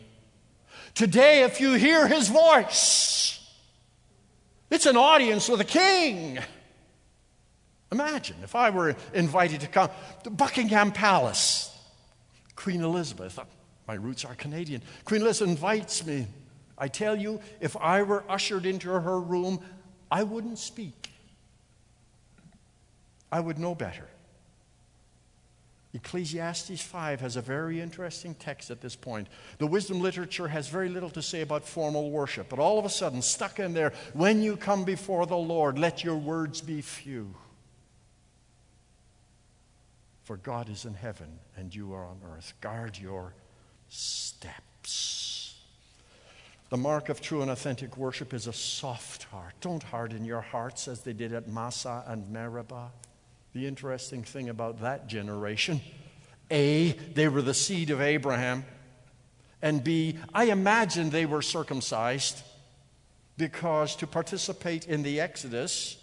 Today, 0.94 1.42
if 1.42 1.60
you 1.60 1.74
hear 1.74 2.06
his 2.06 2.28
voice, 2.28 3.40
it's 4.70 4.86
an 4.86 4.96
audience 4.96 5.48
with 5.48 5.60
a 5.60 5.64
king. 5.64 6.38
Imagine 7.90 8.36
if 8.44 8.54
I 8.54 8.70
were 8.70 8.94
invited 9.12 9.62
to 9.62 9.66
come 9.66 9.90
to 10.22 10.30
Buckingham 10.30 10.92
Palace. 10.92 11.76
Queen 12.54 12.82
Elizabeth, 12.82 13.40
my 13.88 13.94
roots 13.94 14.24
are 14.24 14.36
Canadian. 14.36 14.82
Queen 15.04 15.22
Elizabeth 15.22 15.50
invites 15.50 16.06
me. 16.06 16.28
I 16.78 16.86
tell 16.86 17.16
you, 17.16 17.40
if 17.60 17.76
I 17.76 18.02
were 18.02 18.22
ushered 18.28 18.66
into 18.66 18.88
her 18.88 19.20
room, 19.20 19.60
I 20.10 20.22
wouldn't 20.22 20.58
speak. 20.58 20.99
I 23.32 23.40
would 23.40 23.58
know 23.58 23.74
better. 23.74 24.08
Ecclesiastes 25.92 26.80
5 26.80 27.20
has 27.20 27.34
a 27.36 27.40
very 27.40 27.80
interesting 27.80 28.34
text 28.34 28.70
at 28.70 28.80
this 28.80 28.94
point. 28.94 29.26
The 29.58 29.66
wisdom 29.66 30.00
literature 30.00 30.46
has 30.46 30.68
very 30.68 30.88
little 30.88 31.10
to 31.10 31.22
say 31.22 31.40
about 31.40 31.64
formal 31.66 32.12
worship, 32.12 32.48
but 32.48 32.60
all 32.60 32.78
of 32.78 32.84
a 32.84 32.90
sudden, 32.90 33.22
stuck 33.22 33.58
in 33.58 33.74
there, 33.74 33.92
when 34.12 34.40
you 34.40 34.56
come 34.56 34.84
before 34.84 35.26
the 35.26 35.36
Lord, 35.36 35.78
let 35.78 36.04
your 36.04 36.16
words 36.16 36.60
be 36.60 36.80
few. 36.80 37.34
For 40.22 40.36
God 40.36 40.68
is 40.68 40.84
in 40.84 40.94
heaven 40.94 41.40
and 41.56 41.74
you 41.74 41.92
are 41.92 42.04
on 42.04 42.20
earth. 42.36 42.52
Guard 42.60 42.96
your 42.96 43.34
steps. 43.88 45.56
The 46.68 46.76
mark 46.76 47.08
of 47.08 47.20
true 47.20 47.42
and 47.42 47.50
authentic 47.50 47.96
worship 47.96 48.32
is 48.32 48.46
a 48.46 48.52
soft 48.52 49.24
heart. 49.24 49.54
Don't 49.60 49.82
harden 49.82 50.24
your 50.24 50.40
hearts 50.40 50.86
as 50.86 51.00
they 51.00 51.12
did 51.12 51.32
at 51.32 51.48
Massah 51.48 52.04
and 52.06 52.30
Meribah. 52.30 52.92
The 53.52 53.66
interesting 53.66 54.22
thing 54.22 54.48
about 54.48 54.80
that 54.80 55.08
generation 55.08 55.80
A, 56.50 56.92
they 56.92 57.28
were 57.28 57.42
the 57.42 57.54
seed 57.54 57.90
of 57.90 58.00
Abraham, 58.00 58.64
and 59.60 59.82
B, 59.82 60.16
I 60.32 60.44
imagine 60.44 61.10
they 61.10 61.26
were 61.26 61.42
circumcised 61.42 62.42
because 63.36 63.96
to 63.96 64.06
participate 64.06 64.86
in 64.86 65.02
the 65.02 65.20
Exodus 65.20 65.96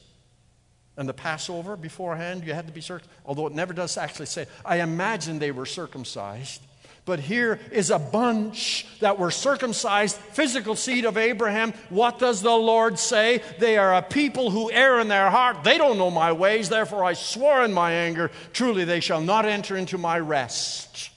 and 0.98 1.08
the 1.08 1.14
Passover 1.14 1.78
beforehand, 1.78 2.44
you 2.44 2.54
had 2.54 2.68
to 2.68 2.74
be 2.74 2.82
circumcised, 2.82 3.16
although 3.26 3.48
it 3.48 3.54
never 3.54 3.74
does 3.74 3.98
actually 3.98 4.26
say. 4.26 4.48
I 4.66 4.82
imagine 4.82 5.40
they 5.40 5.52
were 5.52 5.66
circumcised 5.66 6.62
but 7.08 7.22
here 7.22 7.58
is 7.72 7.90
a 7.90 7.98
bunch 7.98 8.86
that 9.00 9.18
were 9.18 9.32
circumcised, 9.32 10.18
physical 10.18 10.76
seed 10.76 11.06
of 11.06 11.18
Abraham. 11.18 11.72
What 11.88 12.20
does 12.20 12.42
the 12.42 12.52
Lord 12.52 13.00
say? 13.00 13.42
They 13.60 13.78
are 13.78 13.96
a 13.96 14.02
people 14.02 14.52
who 14.52 14.70
err 14.70 15.00
in 15.00 15.08
their 15.08 15.30
heart. 15.30 15.64
They 15.64 15.78
don't 15.78 15.98
know 15.98 16.12
my 16.12 16.34
ways, 16.34 16.68
therefore 16.68 17.06
I 17.06 17.14
swore 17.14 17.64
in 17.64 17.72
my 17.72 17.94
anger, 17.94 18.30
truly 18.52 18.84
they 18.84 19.00
shall 19.00 19.22
not 19.22 19.46
enter 19.46 19.78
into 19.78 19.98
my 19.98 20.20
rest. 20.20 21.12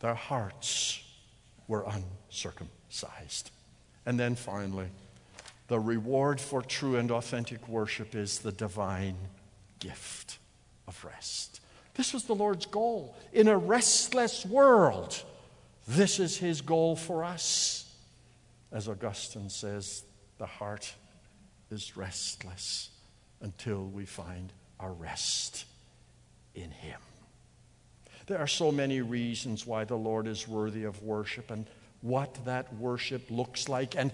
Their 0.00 0.14
hearts 0.14 1.02
were 1.66 1.86
uncircumcised. 1.86 3.50
And 4.04 4.20
then 4.20 4.34
finally, 4.34 4.88
the 5.68 5.80
reward 5.80 6.42
for 6.42 6.60
true 6.60 6.96
and 6.96 7.10
authentic 7.10 7.68
worship 7.68 8.14
is 8.14 8.40
the 8.40 8.52
divine 8.52 9.16
gift 9.78 10.38
of 10.86 11.02
rest. 11.06 11.57
This 11.98 12.14
was 12.14 12.22
the 12.22 12.34
Lord's 12.34 12.64
goal. 12.64 13.16
In 13.32 13.48
a 13.48 13.58
restless 13.58 14.46
world, 14.46 15.20
this 15.88 16.20
is 16.20 16.36
his 16.36 16.60
goal 16.60 16.94
for 16.94 17.24
us. 17.24 17.92
As 18.70 18.88
Augustine 18.88 19.50
says, 19.50 20.04
the 20.38 20.46
heart 20.46 20.94
is 21.72 21.96
restless 21.96 22.90
until 23.40 23.84
we 23.84 24.06
find 24.06 24.52
our 24.78 24.92
rest 24.92 25.64
in 26.54 26.70
him. 26.70 27.00
There 28.28 28.38
are 28.38 28.46
so 28.46 28.70
many 28.70 29.00
reasons 29.00 29.66
why 29.66 29.82
the 29.82 29.96
Lord 29.96 30.28
is 30.28 30.46
worthy 30.46 30.84
of 30.84 31.02
worship 31.02 31.50
and 31.50 31.66
what 32.00 32.44
that 32.44 32.72
worship 32.76 33.28
looks 33.28 33.68
like 33.68 33.96
and 33.96 34.12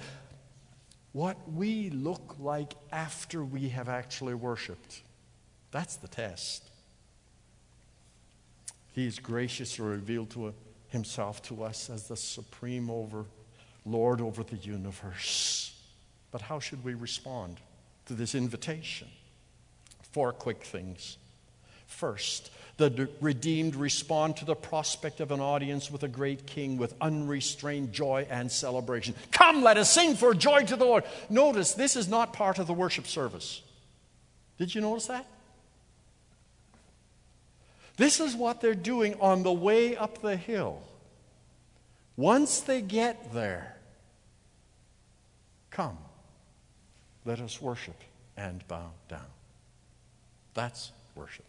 what 1.13 1.37
we 1.53 1.91
look 1.91 2.37
like 2.39 2.73
after 2.91 3.45
we 3.45 3.69
have 3.69 3.91
actually 3.91 4.35
worshiped. 4.35 5.03
That's 5.71 5.97
the 5.97 6.09
test. 6.09 6.71
He 8.95 9.07
is 9.07 9.19
graciously 9.19 9.85
revealed 9.85 10.31
to 10.31 10.55
himself 10.89 11.43
to 11.43 11.65
us 11.65 11.91
as 11.91 12.07
the 12.07 12.17
supreme 12.17 12.89
over 12.89 13.27
Lord 13.85 14.21
over 14.21 14.43
the 14.43 14.57
universe. 14.57 15.77
But 16.31 16.41
how 16.41 16.61
should 16.61 16.83
we 16.85 16.95
respond 16.95 17.59
to 18.07 18.15
this 18.15 18.35
invitation? 18.35 19.09
Four 20.13 20.33
quick 20.33 20.63
things. 20.63 21.19
First, 21.87 22.51
the 22.77 23.09
redeemed 23.21 23.77
respond 23.77 24.37
to 24.39 24.45
the 24.45 24.55
prospect 24.55 25.21
of 25.21 25.33
an 25.33 25.41
audience 25.41 25.91
with 25.91 26.03
a 26.03 26.09
great 26.09 26.47
king 26.47 26.79
with 26.79 26.95
unrestrained 27.01 27.93
joy 27.93 28.27
and 28.31 28.51
celebration. 28.51 29.15
Come, 29.33 29.63
let 29.63 29.77
us 29.77 29.91
sing 29.91 30.15
for 30.15 30.35
joy 30.35 30.65
to 30.65 30.77
the 30.77 30.85
Lord. 30.85 31.05
Notice 31.29 31.75
this 31.75 31.95
is 31.97 32.09
not 32.09 32.33
part 32.33 32.59
of 32.59 32.67
the 32.67 32.73
worship 32.73 33.07
service. 33.07 33.63
Did 34.59 34.75
you 34.75 34.81
notice 34.81 35.07
that? 35.07 35.27
This 37.97 38.21
is 38.21 38.35
what 38.35 38.61
they're 38.61 38.75
doing 38.75 39.15
on 39.21 39.43
the 39.43 39.53
way 39.53 39.97
up 39.97 40.21
the 40.21 40.37
hill. 40.37 40.83
Once 42.17 42.61
they 42.61 42.81
get 42.81 43.33
there, 43.33 43.77
come, 45.71 45.99
let 47.25 47.41
us 47.41 47.61
worship 47.61 47.97
and 48.37 48.67
bow 48.69 48.91
down. 49.09 49.21
That's 50.55 50.93
worship. 51.15 51.45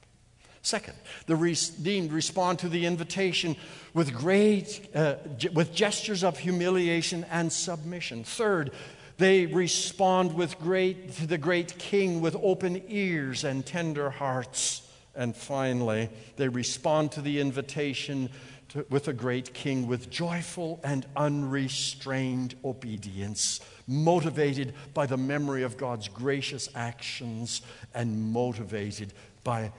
Second, 0.62 0.96
the 1.28 1.36
redeemed 1.36 2.12
respond 2.12 2.58
to 2.60 2.70
the 2.70 2.88
invitation 2.88 3.56
with 3.94 4.14
great, 4.14 4.90
uh, 4.96 5.16
with 5.54 5.76
gestures 5.76 6.24
of 6.24 6.40
humiliation 6.40 7.24
and 7.30 7.54
submission. 7.54 8.24
Third, 8.24 8.72
they 9.18 9.46
respond 9.46 10.34
with 10.34 10.60
great 10.60 11.14
to 11.18 11.28
the 11.28 11.38
great 11.38 11.78
King 11.78 12.20
with 12.20 12.36
open 12.42 12.82
ears 12.88 13.44
and 13.44 13.64
tender 13.64 14.10
hearts. 14.10 14.82
And 15.16 15.36
finally, 15.36 16.10
they 16.36 16.50
respond 16.50 17.12
to 17.14 17.22
the 17.22 17.40
invitation 17.40 18.30
to, 18.70 18.86
with 18.90 19.08
a 19.08 19.14
great 19.14 19.54
king 19.54 19.88
with 19.88 20.10
joyful 20.10 20.80
and 20.84 21.06
unrestrained 21.16 22.56
obedience, 22.64 23.62
motivated 23.88 24.74
by 24.94 25.06
the 25.06 25.18
memory 25.18 25.64
of 25.64 25.78
God's 25.78 26.08
gracious 26.08 26.68
actions 26.76 27.62
and 27.94 28.32
motivated 28.32 29.14
by 29.44 29.72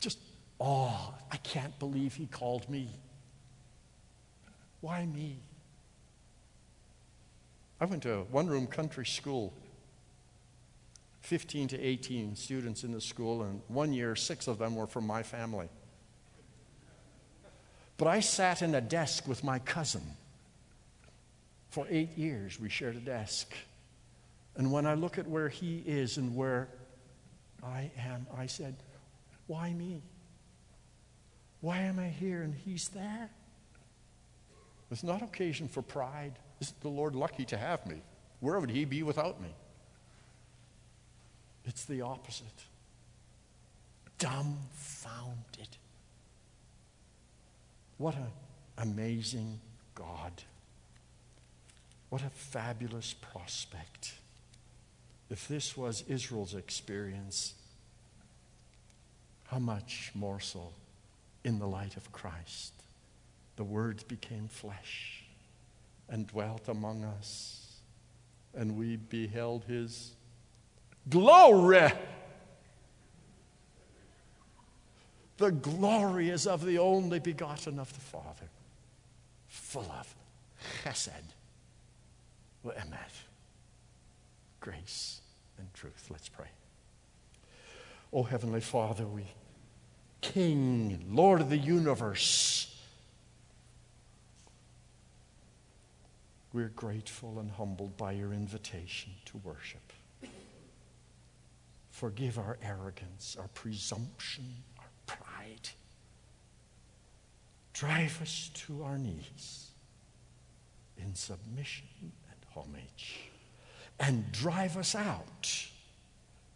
just 0.00 0.18
awe. 0.58 1.14
I 1.30 1.36
can't 1.38 1.78
believe 1.78 2.14
he 2.14 2.26
called 2.26 2.68
me. 2.68 2.88
Why 4.80 5.06
me? 5.06 5.38
I 7.80 7.84
went 7.84 8.02
to 8.02 8.12
a 8.14 8.22
one 8.24 8.46
room 8.48 8.66
country 8.66 9.06
school 9.06 9.54
15 11.22 11.68
to 11.68 11.80
18 11.80 12.36
students 12.36 12.84
in 12.84 12.92
the 12.92 13.00
school, 13.00 13.42
and 13.42 13.62
one 13.68 13.92
year, 13.92 14.14
six 14.16 14.48
of 14.48 14.58
them 14.58 14.74
were 14.74 14.86
from 14.86 15.06
my 15.06 15.22
family. 15.22 15.68
But 17.96 18.08
I 18.08 18.20
sat 18.20 18.62
in 18.62 18.74
a 18.74 18.80
desk 18.80 19.28
with 19.28 19.44
my 19.44 19.60
cousin. 19.60 20.02
For 21.70 21.86
eight 21.88 22.18
years, 22.18 22.60
we 22.60 22.68
shared 22.68 22.96
a 22.96 23.00
desk. 23.00 23.54
And 24.56 24.72
when 24.72 24.84
I 24.84 24.94
look 24.94 25.16
at 25.16 25.26
where 25.26 25.48
he 25.48 25.82
is 25.86 26.18
and 26.18 26.34
where 26.34 26.68
I 27.62 27.90
am, 27.96 28.26
I 28.36 28.46
said, 28.46 28.74
Why 29.46 29.72
me? 29.72 30.02
Why 31.60 31.78
am 31.78 32.00
I 32.00 32.08
here 32.08 32.42
and 32.42 32.52
he's 32.52 32.88
there? 32.88 33.30
It's 34.90 35.04
not 35.04 35.22
occasion 35.22 35.68
for 35.68 35.80
pride. 35.80 36.32
Isn't 36.60 36.80
the 36.80 36.88
Lord 36.88 37.14
lucky 37.14 37.44
to 37.46 37.56
have 37.56 37.86
me? 37.86 38.02
Where 38.40 38.58
would 38.58 38.70
he 38.70 38.84
be 38.84 39.04
without 39.04 39.40
me? 39.40 39.54
It's 41.64 41.84
the 41.84 42.00
opposite 42.00 42.64
dumbfounded. 44.22 45.68
What 47.98 48.14
an 48.14 48.28
amazing 48.78 49.58
God. 49.96 50.32
What 52.08 52.22
a 52.22 52.30
fabulous 52.30 53.14
prospect. 53.14 54.14
If 55.28 55.48
this 55.48 55.76
was 55.76 56.04
Israel's 56.06 56.54
experience, 56.54 57.54
how 59.46 59.58
much 59.58 60.12
more 60.14 60.38
so 60.38 60.68
in 61.42 61.58
the 61.58 61.66
light 61.66 61.96
of 61.96 62.12
Christ? 62.12 62.74
The 63.56 63.64
Word 63.64 64.04
became 64.06 64.46
flesh 64.46 65.24
and 66.08 66.28
dwelt 66.28 66.68
among 66.68 67.02
us, 67.02 67.80
and 68.54 68.76
we 68.76 68.96
beheld 68.96 69.64
His 69.64 70.12
Glory. 71.08 71.92
The 75.38 75.50
glory 75.50 76.30
is 76.30 76.46
of 76.46 76.64
the 76.64 76.78
only 76.78 77.18
begotten 77.18 77.78
of 77.78 77.92
the 77.92 78.00
Father, 78.00 78.48
full 79.48 79.90
of 79.98 80.14
chesed, 80.84 81.10
emet, 82.64 83.24
grace 84.60 85.20
and 85.58 85.72
truth. 85.74 86.06
Let's 86.10 86.28
pray. 86.28 86.46
Oh, 88.12 88.22
Heavenly 88.22 88.60
Father, 88.60 89.06
we, 89.06 89.24
King, 90.20 91.04
Lord 91.10 91.40
of 91.40 91.50
the 91.50 91.58
universe, 91.58 92.72
we're 96.52 96.68
grateful 96.68 97.40
and 97.40 97.50
humbled 97.50 97.96
by 97.96 98.12
your 98.12 98.32
invitation 98.32 99.12
to 99.24 99.38
worship. 99.38 99.92
Forgive 101.92 102.38
our 102.38 102.58
arrogance, 102.62 103.36
our 103.38 103.48
presumption, 103.48 104.44
our 104.78 104.88
pride. 105.06 105.68
Drive 107.74 108.20
us 108.20 108.50
to 108.54 108.82
our 108.82 108.98
knees 108.98 109.68
in 110.96 111.14
submission 111.14 111.86
and 112.00 112.40
homage. 112.54 113.28
and 114.00 114.32
drive 114.32 114.76
us 114.76 114.94
out 114.96 115.68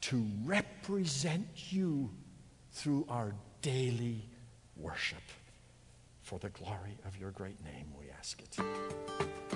to 0.01 0.27
represent 0.45 1.47
you 1.71 2.11
through 2.73 3.07
our 3.09 3.33
daily 3.63 4.25
worship. 4.77 5.23
For 6.23 6.39
the 6.41 6.49
glory 6.49 6.99
of 7.05 7.17
your 7.19 7.31
great 7.31 7.63
name, 7.63 7.93
we 7.97 8.07
ask 8.19 8.41
it. 8.41 9.56